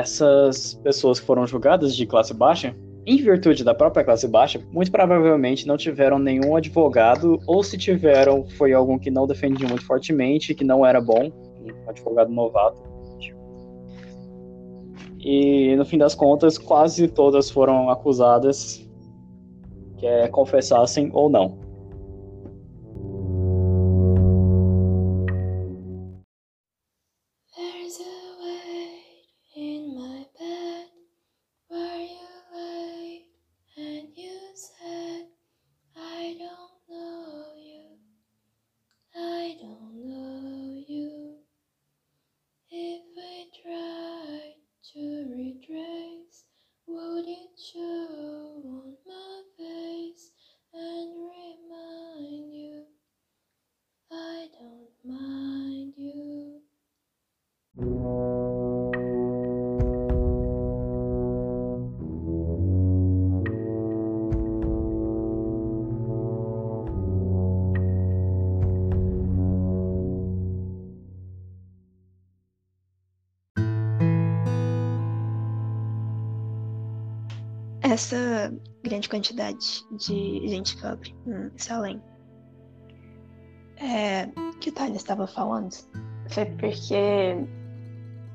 essas 0.00 0.74
pessoas 0.82 1.20
que 1.20 1.26
foram 1.26 1.46
julgadas 1.46 1.94
de 1.94 2.06
classe 2.06 2.34
baixa, 2.34 2.74
em 3.06 3.16
virtude 3.16 3.64
da 3.64 3.74
própria 3.74 4.04
classe 4.04 4.26
baixa, 4.26 4.60
muito 4.70 4.90
provavelmente 4.90 5.66
não 5.66 5.76
tiveram 5.76 6.18
nenhum 6.18 6.56
advogado, 6.56 7.38
ou 7.46 7.62
se 7.62 7.78
tiveram, 7.78 8.46
foi 8.56 8.72
algum 8.72 8.98
que 8.98 9.10
não 9.10 9.26
defendia 9.26 9.68
muito 9.68 9.84
fortemente, 9.86 10.54
que 10.54 10.64
não 10.64 10.84
era 10.84 11.00
bom, 11.00 11.30
um 11.30 11.88
advogado 11.88 12.30
novato. 12.30 12.82
E 15.22 15.76
no 15.76 15.84
fim 15.84 15.98
das 15.98 16.14
contas, 16.14 16.56
quase 16.56 17.06
todas 17.08 17.50
foram 17.50 17.90
acusadas, 17.90 18.88
que 19.98 20.06
é 20.06 20.28
confessassem 20.28 21.10
ou 21.12 21.28
não. 21.28 21.58
Essa 77.92 78.52
grande 78.82 79.08
quantidade 79.08 79.84
de 79.92 80.48
gente 80.48 80.76
pobre. 80.80 81.14
Em 81.26 81.58
Salem 81.58 82.02
é, 83.76 84.26
que 84.60 84.70
o 84.70 84.72
Tyler 84.72 84.96
estava 84.96 85.26
falando 85.26 85.74
foi 86.28 86.44
porque, 86.44 87.46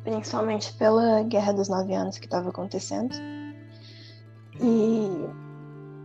principalmente 0.03 0.73
pela 0.73 1.23
Guerra 1.23 1.53
dos 1.53 1.69
Nove 1.69 1.93
Anos 1.93 2.17
que 2.17 2.25
estava 2.25 2.49
acontecendo, 2.49 3.15
e 4.59 5.09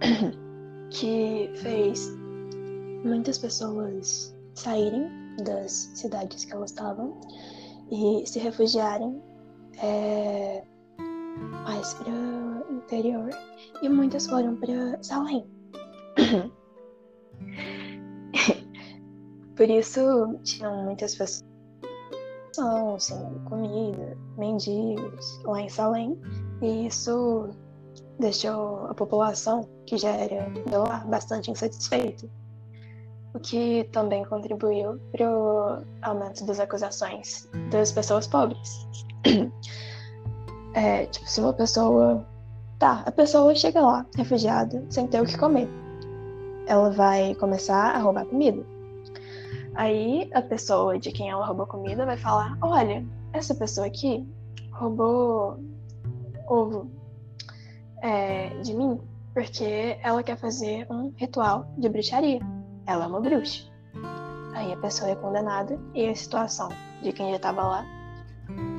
que 0.91 1.51
fez 1.57 2.09
muitas 3.05 3.39
pessoas 3.39 4.35
saírem 4.55 5.09
das 5.45 5.91
cidades 5.95 6.45
que 6.45 6.53
elas 6.53 6.71
estavam 6.71 7.19
e 7.91 8.23
se 8.27 8.39
refugiarem 8.39 9.21
é, 9.83 10.63
mais 11.65 11.95
para 11.95 12.13
interior 12.91 13.31
e 13.83 13.89
muitas 13.89 14.27
foram 14.27 14.57
para 14.57 15.01
Salem. 15.03 15.49
Por 19.57 19.71
isso 19.71 20.39
tinham 20.43 20.85
muitas 20.85 21.15
pessoas 21.15 21.45
sem 22.99 23.17
comida, 23.45 24.19
mendigos 24.37 25.41
lá 25.45 25.61
em 25.61 25.69
Salem, 25.69 26.21
e 26.61 26.87
isso 26.87 27.51
deixou 28.19 28.87
a 28.87 28.95
população, 28.95 29.69
que 29.87 29.97
já 29.97 30.11
era 30.11 30.51
de 30.51 30.77
lá, 30.77 31.05
bastante 31.07 31.51
insatisfeita. 31.51 32.29
O 33.33 33.39
que 33.39 33.85
também 33.93 34.25
contribuiu 34.25 34.99
para 35.13 35.31
o 35.31 35.85
aumento 36.03 36.45
das 36.45 36.59
acusações 36.59 37.49
das 37.71 37.93
pessoas 37.93 38.27
pobres. 38.27 38.89
É, 40.73 41.07
tipo, 41.07 41.29
se 41.29 41.41
uma 41.41 41.53
pessoa. 41.53 42.25
Tá, 42.81 43.03
a 43.05 43.13
pessoa 43.13 43.55
chega 43.55 43.83
lá, 43.83 44.07
refugiada, 44.17 44.83
sem 44.89 45.07
ter 45.07 45.21
o 45.21 45.27
que 45.27 45.37
comer. 45.37 45.69
Ela 46.67 46.91
vai 46.91 47.35
começar 47.35 47.95
a 47.95 47.99
roubar 47.99 48.25
comida. 48.25 48.65
Aí 49.75 50.31
a 50.33 50.41
pessoa 50.41 50.99
de 50.99 51.13
quem 51.13 51.29
ela 51.29 51.45
roubou 51.45 51.67
comida 51.67 52.07
vai 52.07 52.17
falar: 52.17 52.57
olha, 52.63 53.07
essa 53.35 53.55
pessoa 53.55 53.87
aqui 53.87 54.27
roubou 54.73 55.61
ovo 56.49 56.91
é, 58.01 58.49
de 58.63 58.73
mim 58.73 58.99
porque 59.35 59.99
ela 60.03 60.23
quer 60.23 60.39
fazer 60.39 60.87
um 60.91 61.13
ritual 61.19 61.67
de 61.77 61.87
bruxaria. 61.87 62.41
Ela 62.87 63.05
é 63.05 63.07
uma 63.07 63.21
bruxa. 63.21 63.71
Aí 64.55 64.73
a 64.73 64.77
pessoa 64.79 65.11
é 65.11 65.15
condenada 65.17 65.79
e 65.95 66.09
a 66.09 66.15
situação 66.15 66.71
de 67.03 67.13
quem 67.13 67.29
já 67.29 67.37
estava 67.37 67.63
lá 67.63 67.85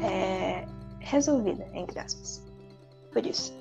é, 0.03 0.65
resolvida, 0.99 1.67
entre 1.75 1.99
aspas. 1.99 2.43
Por 3.13 3.23
isso. 3.27 3.60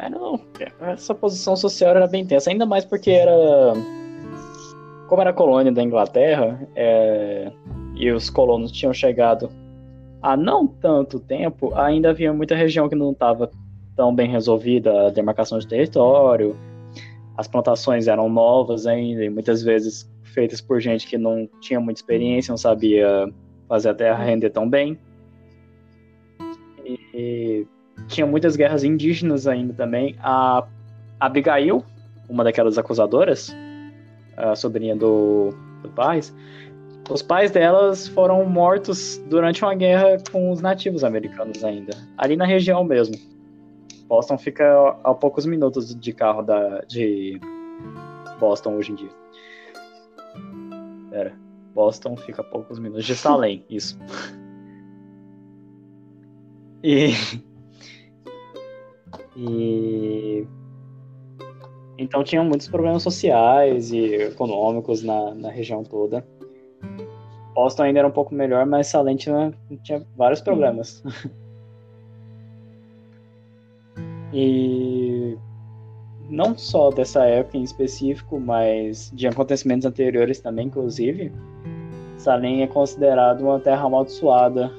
É, 0.00 0.08
não. 0.08 0.40
Essa 0.80 1.14
posição 1.14 1.54
social 1.54 1.90
era 1.90 2.06
bem 2.06 2.24
tensa, 2.24 2.50
ainda 2.50 2.64
mais 2.64 2.84
porque 2.84 3.10
era. 3.10 3.32
Como 5.06 5.20
era 5.20 5.32
colônia 5.32 5.70
da 5.70 5.82
Inglaterra, 5.82 6.66
é, 6.74 7.52
e 7.96 8.10
os 8.10 8.30
colonos 8.30 8.72
tinham 8.72 8.94
chegado 8.94 9.50
há 10.22 10.36
não 10.36 10.66
tanto 10.66 11.18
tempo, 11.18 11.74
ainda 11.74 12.10
havia 12.10 12.32
muita 12.32 12.54
região 12.54 12.88
que 12.88 12.94
não 12.94 13.10
estava 13.10 13.50
tão 13.96 14.14
bem 14.14 14.30
resolvida 14.30 15.08
a 15.08 15.10
demarcação 15.10 15.58
de 15.58 15.66
território, 15.66 16.56
as 17.36 17.48
plantações 17.48 18.06
eram 18.06 18.28
novas 18.28 18.86
ainda, 18.86 19.24
e 19.24 19.28
muitas 19.28 19.62
vezes 19.62 20.08
feitas 20.22 20.60
por 20.60 20.80
gente 20.80 21.06
que 21.08 21.18
não 21.18 21.48
tinha 21.60 21.80
muita 21.80 22.00
experiência, 22.00 22.52
não 22.52 22.56
sabia 22.56 23.28
fazer 23.68 23.88
a 23.88 23.94
terra 23.94 24.22
render 24.22 24.50
tão 24.50 24.68
bem. 24.68 24.98
E 26.86 27.66
tinha 28.08 28.26
muitas 28.26 28.56
guerras 28.56 28.84
indígenas 28.84 29.46
ainda 29.46 29.72
também. 29.74 30.16
A 30.20 30.66
Abigail, 31.18 31.84
uma 32.28 32.44
daquelas 32.44 32.78
acusadoras, 32.78 33.54
a 34.36 34.54
sobrinha 34.54 34.96
do, 34.96 35.50
do 35.82 35.88
Paz, 35.90 36.34
os 37.10 37.22
pais 37.22 37.50
delas 37.50 38.06
foram 38.06 38.44
mortos 38.46 39.20
durante 39.28 39.64
uma 39.64 39.74
guerra 39.74 40.16
com 40.30 40.50
os 40.50 40.60
nativos 40.60 41.02
americanos 41.02 41.64
ainda, 41.64 41.92
ali 42.16 42.36
na 42.36 42.44
região 42.44 42.84
mesmo. 42.84 43.16
Boston 44.06 44.38
fica 44.38 44.96
a 45.04 45.14
poucos 45.14 45.44
minutos 45.46 45.94
de 45.94 46.12
carro 46.12 46.42
da, 46.42 46.80
de 46.80 47.40
Boston 48.38 48.76
hoje 48.76 48.92
em 48.92 48.94
dia. 48.96 49.10
Pera. 51.10 51.32
Boston 51.74 52.16
fica 52.16 52.42
a 52.42 52.44
poucos 52.44 52.78
minutos 52.78 53.04
de 53.04 53.14
Salem, 53.14 53.64
isso. 53.68 53.98
E. 56.82 57.12
E. 59.40 60.46
Então 61.96 62.22
tinham 62.22 62.44
muitos 62.44 62.68
problemas 62.68 63.02
sociais 63.02 63.92
e 63.92 64.14
econômicos 64.14 65.02
na, 65.02 65.34
na 65.34 65.50
região 65.50 65.82
toda. 65.82 66.26
Boston 67.54 67.84
ainda 67.84 68.00
era 68.00 68.08
um 68.08 68.12
pouco 68.12 68.34
melhor, 68.34 68.66
mas 68.66 68.86
Salem 68.86 69.16
tinha, 69.16 69.52
tinha 69.82 70.04
vários 70.16 70.40
problemas. 70.40 71.02
e 74.32 75.36
não 76.28 76.56
só 76.56 76.90
dessa 76.90 77.26
época 77.26 77.58
em 77.58 77.62
específico, 77.62 78.38
mas 78.38 79.10
de 79.14 79.26
acontecimentos 79.26 79.84
anteriores 79.84 80.40
também, 80.40 80.68
inclusive, 80.68 81.32
Salem 82.16 82.62
é 82.62 82.66
considerado 82.66 83.42
uma 83.42 83.58
terra 83.58 83.86
amaldiçoada 83.86 84.70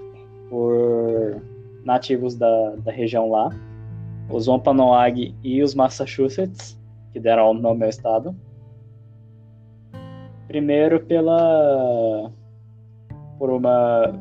por 0.50 1.42
nativos 1.84 2.36
da, 2.36 2.76
da 2.78 2.92
região 2.92 3.30
lá, 3.30 3.50
os 4.32 4.48
Wampanoag 4.48 5.36
e 5.44 5.62
os 5.62 5.76
Massachusetts, 5.76 6.80
que 7.12 7.20
deram 7.20 7.52
o 7.52 7.54
nome 7.54 7.84
ao 7.84 7.90
estado. 7.90 8.36
Primeiro 10.48 11.00
pela 11.00 12.32
por 13.38 13.50
uma 13.50 14.14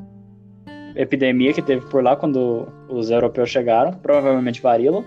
epidemia 0.94 1.52
que 1.52 1.60
teve 1.60 1.86
por 1.86 2.02
lá 2.02 2.16
quando 2.16 2.66
os 2.88 3.10
europeus 3.10 3.50
chegaram, 3.50 3.92
provavelmente 3.92 4.62
varíola 4.62 5.04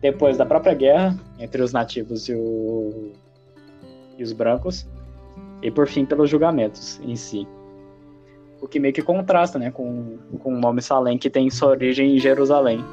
depois 0.00 0.36
da 0.36 0.44
própria 0.44 0.74
guerra 0.74 1.16
entre 1.38 1.62
os 1.62 1.72
nativos 1.72 2.28
e, 2.28 2.34
o... 2.34 3.12
e 4.18 4.22
os 4.22 4.32
brancos, 4.32 4.86
e 5.62 5.70
por 5.70 5.86
fim 5.86 6.04
pelos 6.04 6.28
julgamentos 6.28 7.00
em 7.04 7.14
si. 7.14 7.46
O 8.60 8.66
que 8.66 8.78
meio 8.78 8.92
que 8.94 9.02
contrasta 9.02 9.58
né, 9.58 9.70
com, 9.70 10.18
com 10.40 10.54
o 10.54 10.58
nome 10.58 10.82
Salem, 10.82 11.18
que 11.18 11.30
tem 11.30 11.50
sua 11.50 11.70
origem 11.70 12.16
em 12.16 12.18
Jerusalém, 12.18 12.84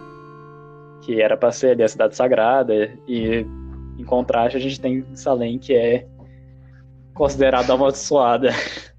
que 1.01 1.21
era 1.21 1.37
para 1.37 1.51
ser 1.51 1.71
ali, 1.71 1.83
a 1.83 1.87
cidade 1.87 2.15
sagrada, 2.15 2.91
e 3.07 3.45
em 3.97 4.03
contraste 4.03 4.57
a 4.57 4.61
gente 4.61 4.79
tem 4.79 5.05
Salem, 5.15 5.57
que 5.59 5.73
é 5.73 6.07
considerada 7.13 7.73
amaldiçoada. 7.73 8.49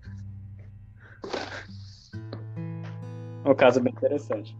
um 3.44 3.54
caso 3.54 3.80
bem 3.80 3.92
interessante. 3.92 4.56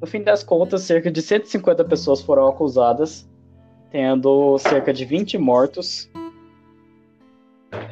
No 0.00 0.06
fim 0.06 0.22
das 0.22 0.42
contas, 0.42 0.82
cerca 0.82 1.10
de 1.10 1.22
150 1.22 1.84
pessoas 1.84 2.20
foram 2.20 2.48
acusadas, 2.48 3.28
tendo 3.90 4.58
cerca 4.58 4.92
de 4.92 5.04
20 5.04 5.38
mortos. 5.38 6.10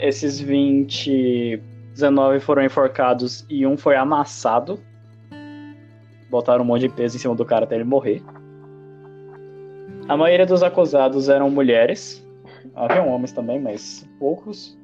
Esses 0.00 0.40
20, 0.40 1.62
19 1.92 2.40
foram 2.40 2.64
enforcados 2.64 3.46
e 3.48 3.66
um 3.66 3.76
foi 3.76 3.94
amassado. 3.96 4.82
Botaram 6.30 6.62
um 6.62 6.66
monte 6.66 6.82
de 6.82 6.88
peso 6.88 7.16
em 7.16 7.20
cima 7.20 7.34
do 7.34 7.44
cara 7.44 7.64
até 7.64 7.74
ele 7.74 7.84
morrer. 7.84 8.22
A 10.08 10.16
maioria 10.16 10.46
dos 10.46 10.62
acusados 10.62 11.28
eram 11.28 11.50
mulheres. 11.50 12.26
Havia 12.74 13.02
homens 13.02 13.32
também, 13.32 13.60
mas 13.60 14.08
poucos. 14.18 14.78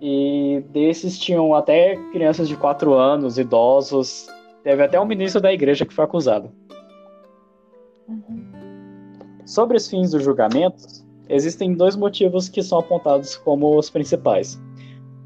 E 0.00 0.62
desses 0.70 1.18
tinham 1.18 1.54
até 1.54 1.96
crianças 2.12 2.48
de 2.48 2.56
4 2.56 2.94
anos, 2.94 3.38
idosos, 3.38 4.28
Teve 4.62 4.82
até 4.82 5.00
um 5.00 5.06
ministro 5.06 5.40
da 5.40 5.52
igreja 5.52 5.86
que 5.86 5.94
foi 5.94 6.04
acusado. 6.04 6.52
Uhum. 8.08 8.50
Sobre 9.46 9.76
os 9.76 9.88
fins 9.88 10.10
dos 10.10 10.22
julgamentos, 10.22 11.04
existem 11.28 11.74
dois 11.74 11.96
motivos 11.96 12.48
que 12.48 12.62
são 12.62 12.78
apontados 12.78 13.36
como 13.36 13.76
os 13.78 13.88
principais. 13.88 14.60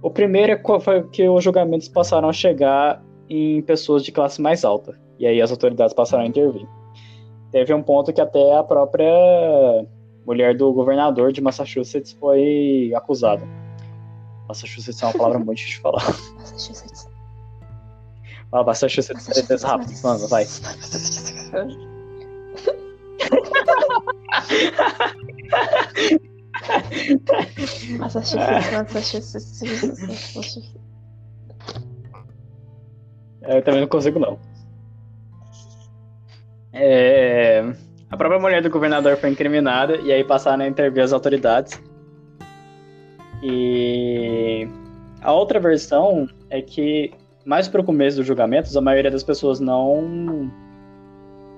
O 0.03 0.11
primeiro 0.11 0.53
é 0.53 1.03
que 1.11 1.29
os 1.29 1.43
julgamentos 1.43 1.89
passaram 1.89 2.29
a 2.29 2.33
chegar 2.33 3.03
em 3.29 3.63
pessoas 3.63 4.05
de 4.05 4.13
classe 4.13 4.41
mais 4.41 4.65
alta, 4.65 4.99
e 5.19 5.27
aí 5.27 5.41
as 5.41 5.51
autoridades 5.51 5.95
passaram 5.95 6.25
a 6.25 6.27
intervir. 6.27 6.67
Teve 7.51 7.73
um 7.73 7.83
ponto 7.83 8.13
que 8.13 8.21
até 8.21 8.57
a 8.57 8.65
própria 8.65 9.87
mulher 10.27 10.57
do 10.57 10.73
governador 10.73 11.33
de 11.33 11.41
Massachusetts 11.41 12.13
foi 12.13 12.93
acusada. 12.95 13.47
Massachusetts 14.49 15.03
é 15.03 15.07
uma 15.07 15.13
palavra 15.13 15.39
muito 15.39 15.59
difícil 15.59 15.77
de 15.77 15.83
falar. 15.83 16.05
Massachusetts. 16.39 17.09
Ó, 18.53 18.63
bastante 18.63 18.99
Massachusetts 18.99 19.63
rápido, 19.63 19.93
mano, 20.03 20.29
vai. 20.29 20.45
Massachusetts, 27.99 28.73
Massachusetts, 28.73 29.63
Eu 33.47 33.63
também 33.63 33.81
não 33.81 33.89
consigo, 33.89 34.19
não. 34.19 34.39
É... 36.73 37.65
A 38.11 38.17
própria 38.17 38.41
mulher 38.41 38.63
do 38.63 38.71
governador 38.71 39.17
foi 39.17 39.31
incriminada 39.31 39.97
e 39.97 40.13
aí 40.13 40.23
passaram 40.25 40.65
a 40.65 40.69
intervir 40.69 41.03
as 41.03 41.13
autoridades. 41.13 41.81
E 43.43 44.69
a 45.21 45.33
outra 45.33 45.59
versão 45.61 46.29
é 46.49 46.63
que 46.63 47.13
mais 47.45 47.69
para 47.69 47.81
o 47.81 47.85
começo 47.85 48.17
dos 48.17 48.27
julgamentos, 48.27 48.77
a 48.77 48.81
maioria 48.81 49.11
das 49.11 49.23
pessoas 49.23 49.61
não. 49.61 50.51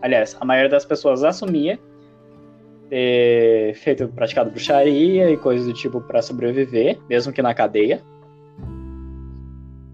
Aliás, 0.02 0.36
a 0.40 0.44
maioria 0.44 0.70
das 0.70 0.84
pessoas 0.84 1.22
assumia 1.22 1.78
ter 2.88 3.74
feito, 3.74 4.08
praticado 4.08 4.50
bruxaria 4.50 5.30
e 5.30 5.36
coisas 5.36 5.66
do 5.66 5.72
tipo 5.72 6.00
para 6.00 6.22
sobreviver, 6.22 6.98
mesmo 7.08 7.32
que 7.32 7.42
na 7.42 7.54
cadeia. 7.54 8.02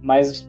Mas 0.03 0.49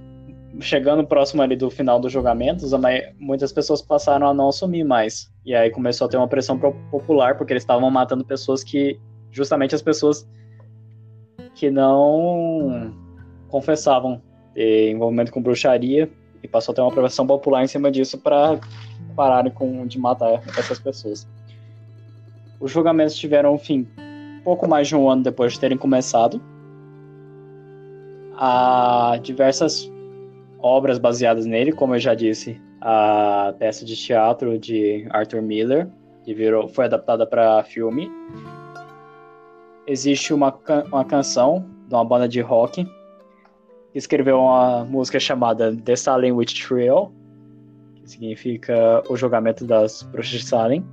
chegando 0.59 1.05
próximo 1.05 1.41
ali 1.41 1.55
do 1.55 1.69
final 1.69 1.99
dos 1.99 2.11
julgamentos, 2.11 2.71
muitas 3.19 3.51
pessoas 3.51 3.81
passaram 3.81 4.27
a 4.27 4.33
não 4.33 4.49
assumir 4.49 4.83
mais. 4.83 5.31
E 5.45 5.53
aí 5.55 5.69
começou 5.69 6.05
a 6.05 6.09
ter 6.09 6.17
uma 6.17 6.27
pressão 6.27 6.57
popular, 6.91 7.37
porque 7.37 7.53
eles 7.53 7.63
estavam 7.63 7.89
matando 7.89 8.23
pessoas 8.25 8.63
que. 8.63 8.99
Justamente 9.31 9.73
as 9.73 9.81
pessoas 9.81 10.29
que 11.55 11.71
não 11.71 12.93
confessavam 13.49 14.21
envolvimento 14.55 15.31
com 15.31 15.41
bruxaria 15.41 16.07
e 16.43 16.47
passou 16.47 16.71
a 16.71 16.75
ter 16.75 16.81
uma 16.81 16.89
aprovação 16.89 17.25
popular 17.25 17.63
em 17.63 17.67
cima 17.67 17.89
disso 17.89 18.19
para 18.19 18.59
pararem 19.15 19.51
com, 19.51 19.87
de 19.87 19.97
matar 19.97 20.43
essas 20.57 20.77
pessoas. 20.77 21.27
Os 22.59 22.71
julgamentos 22.71 23.15
tiveram 23.15 23.55
um 23.55 23.57
fim 23.57 23.87
pouco 24.43 24.67
mais 24.67 24.87
de 24.87 24.95
um 24.95 25.09
ano 25.09 25.23
depois 25.23 25.53
de 25.53 25.59
terem 25.59 25.77
começado. 25.77 26.41
Há 28.35 29.17
diversas 29.21 29.89
obras 30.63 30.97
baseadas 30.97 31.45
nele, 31.45 31.71
como 31.71 31.93
eu 31.93 31.99
já 31.99 32.15
disse, 32.15 32.59
a 32.81 33.53
peça 33.59 33.85
de 33.85 33.95
teatro 33.95 34.57
de 34.57 35.05
Arthur 35.11 35.41
Miller, 35.43 35.89
que 36.23 36.33
virou, 36.33 36.67
foi 36.67 36.85
adaptada 36.85 37.27
para 37.27 37.63
filme. 37.63 38.09
Existe 39.85 40.33
uma, 40.33 40.57
uma 40.91 41.05
canção 41.05 41.65
de 41.87 41.93
uma 41.93 42.05
banda 42.05 42.27
de 42.27 42.39
rock 42.39 42.87
escreveu 43.93 44.39
uma 44.39 44.83
música 44.85 45.19
chamada 45.19 45.75
The 45.75 45.95
Salem 45.95 46.31
Witch 46.31 46.65
Trial, 46.67 47.11
que 47.95 48.09
significa 48.09 49.03
o 49.07 49.15
julgamento 49.15 49.65
das 49.65 50.01
bruxas 50.01 50.41
de 50.41 50.45
Salem. 50.45 50.83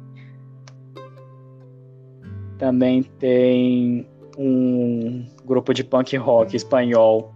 Também 2.58 3.02
tem 3.02 4.06
um 4.36 5.26
grupo 5.44 5.72
de 5.72 5.82
punk 5.82 6.16
rock 6.16 6.54
espanhol 6.54 7.32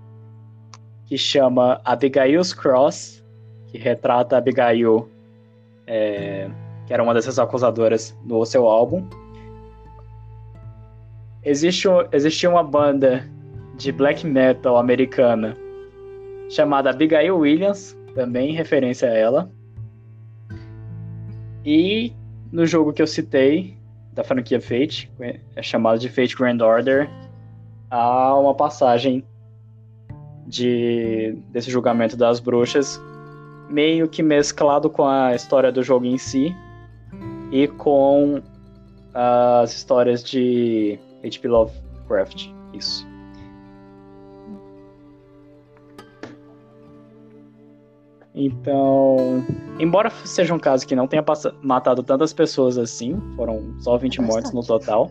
que 1.14 1.18
chama 1.18 1.80
Abigail's 1.84 2.52
Cross, 2.52 3.24
que 3.68 3.78
retrata 3.78 4.36
Abigail, 4.36 5.08
é, 5.86 6.50
que 6.88 6.92
era 6.92 7.04
uma 7.04 7.14
dessas 7.14 7.38
acusadoras 7.38 8.18
no 8.24 8.44
seu 8.44 8.66
álbum. 8.66 9.08
Existe, 11.44 11.86
existia 12.10 12.50
uma 12.50 12.64
banda 12.64 13.24
de 13.76 13.92
black 13.92 14.26
metal 14.26 14.76
americana 14.76 15.56
chamada 16.50 16.90
Abigail 16.90 17.38
Williams, 17.38 17.96
também 18.16 18.52
referência 18.52 19.08
a 19.08 19.14
ela. 19.14 19.50
E 21.64 22.12
no 22.50 22.66
jogo 22.66 22.92
que 22.92 23.02
eu 23.02 23.06
citei, 23.06 23.78
da 24.12 24.24
franquia 24.24 24.60
Fate, 24.60 25.08
é 25.54 25.62
chamado 25.62 26.00
de 26.00 26.08
Fate 26.08 26.34
Grand 26.34 26.60
Order, 26.60 27.08
há 27.88 28.36
uma 28.36 28.54
passagem 28.54 29.24
de 30.46 31.36
desse 31.50 31.70
julgamento 31.70 32.16
das 32.16 32.40
bruxas, 32.40 33.00
meio 33.68 34.08
que 34.08 34.22
mesclado 34.22 34.90
com 34.90 35.06
a 35.06 35.34
história 35.34 35.72
do 35.72 35.82
jogo 35.82 36.04
em 36.04 36.18
si 36.18 36.54
e 37.50 37.68
com 37.68 38.42
as 39.12 39.74
histórias 39.74 40.22
de 40.22 40.98
H.P. 41.22 41.48
Lovecraft. 41.48 42.48
Isso. 42.72 43.06
Então, 48.34 49.44
embora 49.78 50.10
seja 50.10 50.52
um 50.52 50.58
caso 50.58 50.84
que 50.84 50.96
não 50.96 51.06
tenha 51.06 51.24
matado 51.62 52.02
tantas 52.02 52.32
pessoas 52.32 52.76
assim, 52.76 53.16
foram 53.36 53.76
só 53.78 53.96
20 53.96 54.18
Bastante. 54.18 54.32
mortes 54.32 54.52
no 54.52 54.64
total, 54.66 55.10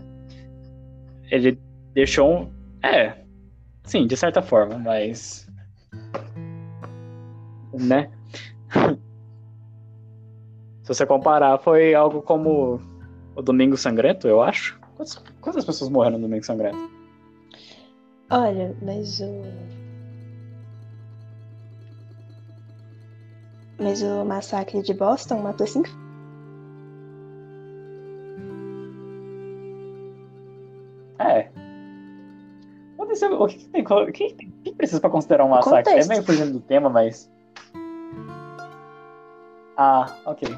ele 1.32 1.58
deixou 1.94 2.30
um. 2.30 2.52
É, 2.84 3.23
sim, 3.84 4.08
de 4.08 4.18
certa 4.18 4.42
forma, 4.42 4.78
mas. 4.78 5.48
Né? 7.74 8.12
Se 10.84 10.88
você 10.94 11.06
comparar, 11.06 11.58
foi 11.60 11.94
algo 11.96 12.22
como 12.22 12.82
o 13.36 13.42
Domingo 13.42 13.78
Sangrento, 13.78 14.28
eu 14.28 14.42
acho. 14.42 14.78
Quantas, 14.96 15.16
quantas 15.40 15.66
pessoas 15.66 15.90
morreram 15.90 16.18
no 16.18 16.28
Domingo 16.28 16.44
Sangrento? 16.44 16.92
Olha, 18.30 18.76
mas 18.82 19.22
o. 19.22 19.44
Mas 23.80 24.02
o 24.02 24.26
massacre 24.26 24.82
de 24.82 24.94
Boston 24.94 25.42
matou 25.42 25.68
cinco. 25.68 25.90
É. 31.20 31.53
O 33.40 33.48
que, 33.48 33.66
tem, 33.70 33.84
o 33.84 34.12
que, 34.12 34.34
que 34.34 34.74
precisa 34.74 35.00
pra 35.00 35.10
considerar 35.10 35.46
um 35.46 35.50
massacre? 35.50 35.94
É 35.94 36.06
meio 36.06 36.24
fugindo 36.24 36.54
do 36.54 36.60
tema, 36.60 36.90
mas. 36.90 37.32
Ah, 39.78 40.16
ok. 40.26 40.48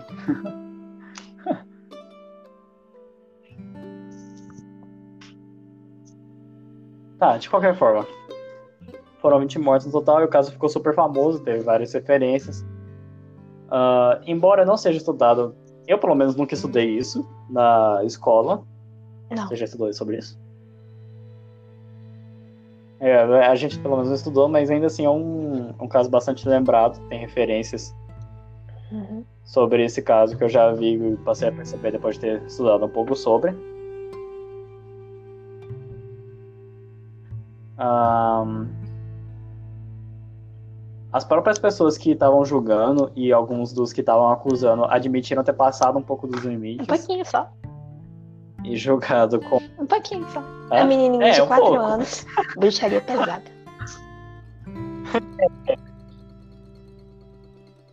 tá, 7.19 7.37
de 7.37 7.49
qualquer 7.49 7.75
forma. 7.75 8.07
Foram 9.19 9.39
20 9.39 9.59
mortes 9.59 9.87
no 9.87 9.93
total 9.93 10.21
e 10.21 10.25
o 10.25 10.29
caso 10.29 10.51
ficou 10.51 10.69
super 10.69 10.93
famoso, 10.93 11.43
teve 11.43 11.61
várias 11.61 11.91
referências. 11.93 12.61
Uh, 13.65 14.21
embora 14.25 14.63
não 14.63 14.77
seja 14.77 14.97
estudado, 14.97 15.55
eu 15.87 15.97
pelo 15.97 16.15
menos 16.15 16.35
nunca 16.35 16.53
estudei 16.53 16.97
isso 16.97 17.27
na 17.49 18.01
escola. 18.03 18.63
Não. 19.29 19.47
Você 19.47 19.55
já 19.55 19.65
estudou 19.65 19.91
sobre 19.93 20.17
isso? 20.17 20.44
É, 23.05 23.21
a 23.21 23.53
gente 23.53 23.77
pelo 23.77 23.97
menos 23.97 24.11
estudou, 24.11 24.49
mas 24.49 24.71
ainda 24.71 24.87
assim 24.87 25.05
é 25.05 25.09
um, 25.11 25.75
um 25.79 25.87
caso 25.87 26.09
bastante 26.09 26.49
lembrado, 26.49 26.99
tem 27.07 27.19
referências 27.19 27.95
uhum. 28.91 29.23
sobre 29.43 29.85
esse 29.85 30.01
caso 30.01 30.35
que 30.35 30.43
eu 30.43 30.49
já 30.49 30.71
vi 30.71 30.95
e 30.95 31.15
passei 31.17 31.49
a 31.49 31.51
perceber 31.51 31.91
depois 31.91 32.15
de 32.15 32.21
ter 32.21 32.41
estudado 32.47 32.83
um 32.83 32.89
pouco 32.89 33.15
sobre. 33.15 33.55
Um, 37.77 38.67
as 41.13 41.23
próprias 41.23 41.59
pessoas 41.59 41.99
que 41.99 42.09
estavam 42.09 42.43
julgando 42.43 43.11
e 43.15 43.31
alguns 43.31 43.71
dos 43.71 43.93
que 43.93 44.01
estavam 44.01 44.29
acusando 44.31 44.83
admitiram 44.85 45.43
ter 45.43 45.53
passado 45.53 45.99
um 45.99 46.01
pouco 46.01 46.25
dos 46.25 46.43
limites. 46.43 46.83
Um 46.83 46.87
pouquinho 46.87 47.23
só. 47.23 47.51
E 48.67 48.75
julgado 48.75 49.39
com. 49.39 49.61
Um 49.79 49.85
pouquinho 49.85 50.25
só. 50.31 50.43
É? 50.71 50.81
A 50.81 50.85
menininha 50.85 51.27
é, 51.27 51.31
de 51.31 51.41
um 51.41 51.47
4 51.47 51.65
pouco. 51.65 51.79
anos. 51.79 52.25
Bruxaria 52.57 53.01
pesada. 53.01 53.43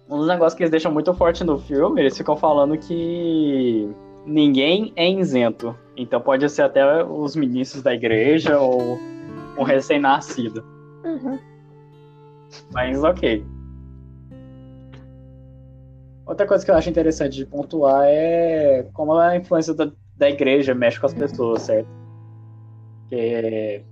um 0.08 0.18
dos 0.18 0.26
negócios 0.26 0.54
que 0.54 0.62
eles 0.62 0.70
deixam 0.70 0.92
muito 0.92 1.12
forte 1.14 1.44
no 1.44 1.58
filme, 1.58 2.00
eles 2.00 2.16
ficam 2.16 2.36
falando 2.36 2.76
que 2.76 3.88
ninguém 4.26 4.92
é 4.96 5.10
isento. 5.10 5.76
Então 5.96 6.20
pode 6.20 6.48
ser 6.48 6.62
até 6.62 7.04
os 7.04 7.36
ministros 7.36 7.82
da 7.82 7.94
igreja 7.94 8.58
ou 8.58 8.98
um 9.58 9.62
recém-nascido. 9.62 10.64
Uhum. 11.04 11.38
Mas 12.72 13.02
ok. 13.02 13.44
Outra 16.26 16.46
coisa 16.46 16.64
que 16.64 16.70
eu 16.70 16.74
acho 16.76 16.88
interessante 16.88 17.36
de 17.36 17.46
pontuar 17.46 18.04
é 18.04 18.86
como 18.92 19.14
a 19.14 19.36
influência 19.36 19.74
da, 19.74 19.90
da 20.22 20.30
igreja 20.30 20.72
mexe 20.72 21.00
com 21.00 21.06
as 21.06 21.14
pessoas, 21.14 21.62
certo? 21.62 21.88
Que... 23.08 23.82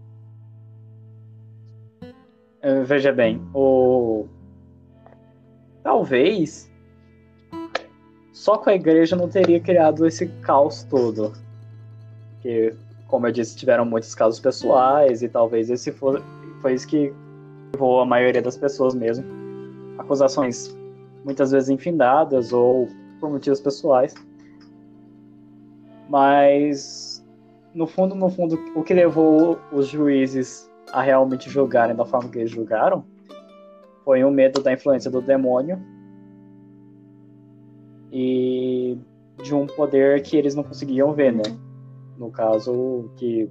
Eh, 2.63 2.83
veja 2.85 3.11
bem, 3.11 3.43
o... 3.53 4.29
talvez 5.83 6.71
só 8.33 8.57
com 8.57 8.71
a 8.71 8.75
igreja 8.75 9.17
não 9.17 9.29
teria 9.29 9.59
criado 9.59 10.07
esse 10.07 10.29
caos 10.43 10.85
todo. 10.85 11.33
Que, 12.43 12.77
como 13.09 13.27
eu 13.27 13.33
disse, 13.33 13.57
tiveram 13.57 13.85
muitos 13.85 14.15
casos 14.15 14.39
pessoais 14.39 15.25
e 15.25 15.29
talvez 15.29 15.69
esse 15.69 15.91
foi, 15.91 16.23
foi 16.63 16.75
isso 16.75 16.87
que 16.87 17.13
levou 17.73 18.01
a 18.01 18.07
maioria 18.07 18.41
das 18.41 18.57
pessoas 18.57 18.95
mesmo. 18.95 19.25
Acusações 19.99 20.79
muitas 21.25 21.51
vezes 21.51 21.71
infindadas 21.71 22.53
ou 22.53 22.89
por 23.19 23.31
motivos 23.31 23.61
pessoais. 23.61 24.15
Mas 26.11 27.25
no 27.73 27.87
fundo, 27.87 28.17
no 28.17 28.29
fundo, 28.29 28.59
o 28.75 28.83
que 28.83 28.93
levou 28.93 29.61
os 29.71 29.87
juízes 29.87 30.69
a 30.93 31.01
realmente 31.01 31.49
julgarem 31.49 31.95
da 31.95 32.05
forma 32.05 32.29
que 32.29 32.41
eles 32.41 32.51
julgaram 32.51 33.05
foi 34.05 34.25
o 34.25 34.31
medo 34.31 34.61
da 34.61 34.73
influência 34.73 35.09
do 35.09 35.23
demônio 35.23 35.81
e 38.11 38.99
de 39.41 39.55
um 39.55 39.69
poder 39.69 40.21
que 40.23 40.37
eles 40.37 40.57
não 40.57 40.65
conseguiam 40.65 41.13
ver, 41.13 41.33
né? 41.33 41.45
No 42.19 42.29
caso, 42.33 43.09
que 43.17 43.49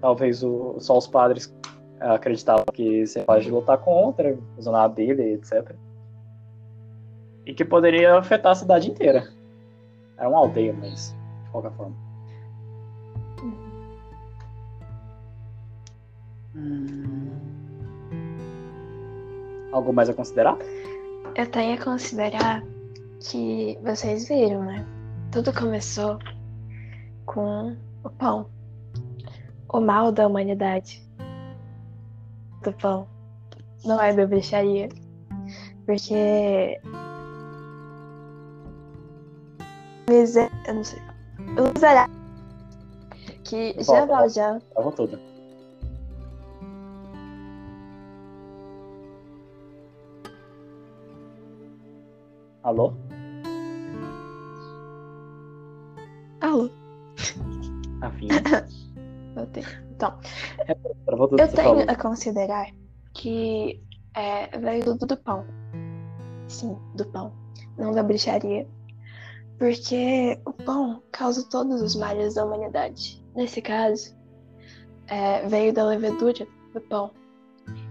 talvez 0.00 0.42
o, 0.42 0.76
só 0.80 0.96
os 0.96 1.06
padres 1.06 1.54
acreditava 2.00 2.64
que 2.72 3.06
você 3.06 3.22
pode 3.22 3.50
lutar 3.50 3.76
contra, 3.78 4.38
usando 4.56 4.76
a 4.76 4.88
Bíblia, 4.88 5.34
etc. 5.34 5.76
E 7.44 7.52
que 7.52 7.66
poderia 7.66 8.16
afetar 8.16 8.52
a 8.52 8.54
cidade 8.54 8.90
inteira. 8.90 9.28
Era 10.16 10.28
uma 10.30 10.38
aldeia, 10.38 10.72
mas 10.72 11.14
qualquer 11.54 11.72
forma. 11.72 11.94
Hum... 16.56 17.30
Algo 19.72 19.92
mais 19.92 20.08
a 20.08 20.14
considerar? 20.14 20.56
Eu 21.36 21.50
tenho 21.50 21.74
a 21.74 21.84
considerar 21.84 22.62
que 23.20 23.78
vocês 23.82 24.28
viram, 24.28 24.64
né? 24.64 24.84
Tudo 25.32 25.52
começou 25.52 26.18
com 27.26 27.76
o 28.02 28.10
pão. 28.10 28.46
O 29.68 29.80
mal 29.80 30.12
da 30.12 30.26
humanidade 30.26 31.02
do 32.62 32.72
pão. 32.72 33.08
Não 33.84 34.00
é 34.00 34.12
da 34.12 34.26
bruxaria. 34.26 34.88
Porque. 35.86 36.80
Eu 40.08 40.74
não 40.74 40.84
sei. 40.84 41.13
Miserável. 41.74 42.14
Que 43.44 43.74
Jean 43.82 44.06
Valjean. 44.06 44.60
Tava 44.74 44.92
toda. 44.92 45.20
Alô? 52.62 52.94
Alô? 56.40 56.70
Afim. 58.00 58.28
Voltei. 59.34 59.64
Então, 59.94 60.18
eu 61.38 61.48
tenho 61.52 61.90
a 61.90 61.94
considerar 61.94 62.70
que 63.12 63.82
é, 64.14 64.58
veio 64.58 64.84
tudo 64.84 65.06
do 65.06 65.16
pão. 65.18 65.44
Sim, 66.48 66.76
do 66.94 67.04
pão. 67.06 67.32
Não 67.76 67.92
da 67.92 68.02
bruxaria. 68.02 68.66
Porque 69.58 70.38
o 70.44 70.52
pão 70.52 71.02
causa 71.12 71.48
todos 71.48 71.80
os 71.80 71.94
males 71.94 72.34
da 72.34 72.44
humanidade. 72.44 73.22
Nesse 73.34 73.62
caso, 73.62 74.14
é, 75.06 75.46
veio 75.46 75.72
da 75.72 75.84
levedura 75.84 76.46
do 76.72 76.80
pão. 76.80 77.10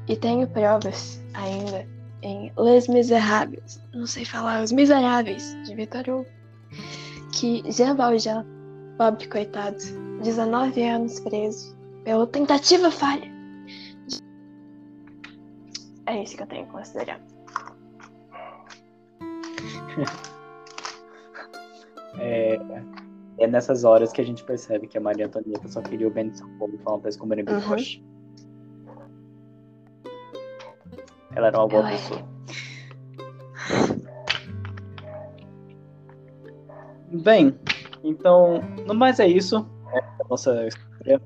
E 0.07 0.15
tenho 0.15 0.47
provas 0.47 1.21
ainda 1.33 1.87
em 2.21 2.51
Les 2.57 2.87
Miserables, 2.87 3.81
não 3.93 4.07
sei 4.07 4.23
falar, 4.25 4.63
Os 4.63 4.71
Miseráveis, 4.71 5.57
de 5.63 5.75
Victor 5.75 6.07
Hugo, 6.07 6.25
que 7.33 7.63
Jean 7.71 7.95
Valjean, 7.95 8.45
pobre 8.97 9.27
coitado, 9.27 9.77
19 10.21 10.83
anos 10.83 11.19
preso, 11.19 11.75
pela 12.03 12.25
tentativa 12.27 12.89
falha. 12.89 13.31
É 16.05 16.23
isso 16.23 16.35
que 16.35 16.43
eu 16.43 16.47
tenho 16.47 16.65
que 16.65 16.71
considerar. 16.71 17.19
é, 22.19 22.59
é 23.39 23.47
nessas 23.47 23.83
horas 23.83 24.11
que 24.11 24.21
a 24.21 24.25
gente 24.25 24.43
percebe 24.43 24.87
que 24.87 24.97
a 24.97 25.01
Maria 25.01 25.25
Antonieta 25.25 25.67
só 25.67 25.81
queria 25.81 26.07
o 26.07 26.11
bem 26.11 26.29
de 26.29 26.37
São 26.37 26.47
Paulo 26.57 26.77
falando 26.83 27.01
pra 27.01 27.09
eles 27.09 27.17
comerem 27.17 27.45
uhum. 27.47 27.75
Ela 31.35 31.47
era 31.47 31.57
uma 31.57 31.67
boa 31.67 31.81
Ela 31.81 31.91
pessoa. 31.91 32.19
É. 32.19 32.23
Bem, 37.17 37.59
então, 38.03 38.61
no 38.85 38.93
mais 38.93 39.19
é 39.19 39.27
isso. 39.27 39.67
É 39.93 39.99
a 39.99 40.27
nossa 40.29 40.67
história 40.67 41.19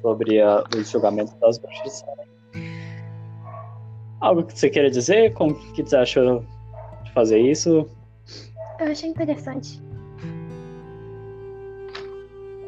sobre 0.00 0.40
a, 0.40 0.64
os 0.76 0.90
julgamentos 0.90 1.34
das 1.34 1.58
bruxas. 1.58 2.04
Algo 4.20 4.44
que 4.44 4.58
você 4.58 4.70
queira 4.70 4.90
dizer? 4.90 5.32
Como 5.34 5.54
que 5.72 5.82
você 5.82 5.96
achou 5.96 6.44
de 7.04 7.12
fazer 7.12 7.40
isso? 7.40 7.86
Eu 8.82 8.90
achei 8.90 9.10
interessante. 9.10 9.80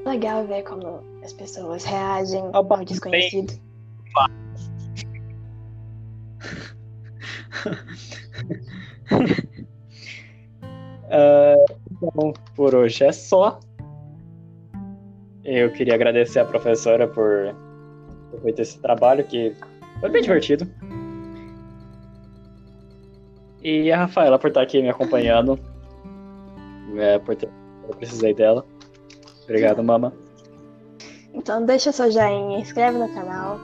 Legal 0.06 0.46
ver 0.46 0.62
como 0.62 1.02
as 1.24 1.32
pessoas 1.32 1.82
reagem 1.82 2.44
Opa, 2.54 2.78
ao 2.78 2.84
desconhecido. 2.84 3.52
Ah, 11.16 11.54
então, 11.92 12.32
por 12.56 12.74
hoje 12.74 13.04
é 13.04 13.12
só. 13.12 13.60
Eu 15.44 15.70
queria 15.70 15.94
agradecer 15.94 16.40
a 16.40 16.44
professora 16.44 17.06
por 17.06 17.54
ter 18.32 18.40
feito 18.40 18.62
esse 18.62 18.80
trabalho, 18.80 19.22
que 19.22 19.54
foi 20.00 20.10
bem 20.10 20.22
divertido. 20.22 20.66
E 23.62 23.92
a 23.92 23.98
Rafaela 23.98 24.40
por 24.40 24.48
estar 24.48 24.62
aqui 24.62 24.82
me 24.82 24.88
acompanhando. 24.88 25.56
É, 26.96 27.18
por 27.18 27.36
ter... 27.36 27.50
Eu 27.88 27.94
precisei 27.96 28.34
dela. 28.34 28.64
Obrigado, 29.44 29.82
mama. 29.82 30.12
Então 31.34 31.64
deixa 31.64 31.92
seu 31.92 32.10
joinha, 32.10 32.60
inscreve 32.60 32.96
no 32.96 33.12
canal, 33.12 33.58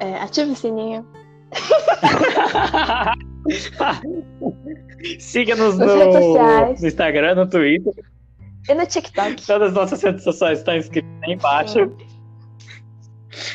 é, 0.00 0.14
ativa 0.16 0.52
o 0.52 0.56
sininho. 0.56 1.04
Siga-nos 5.18 5.78
no, 5.78 5.86
no 5.86 6.86
Instagram, 6.86 7.34
no 7.34 7.48
Twitter. 7.48 7.94
E 8.68 8.74
no 8.74 8.86
TikTok. 8.86 9.46
Todas 9.46 9.68
as 9.68 9.74
nossas 9.74 10.02
redes 10.02 10.22
sociais 10.22 10.58
estão 10.58 10.76
inscritas 10.76 11.10
aí 11.24 11.32
embaixo. 11.32 11.90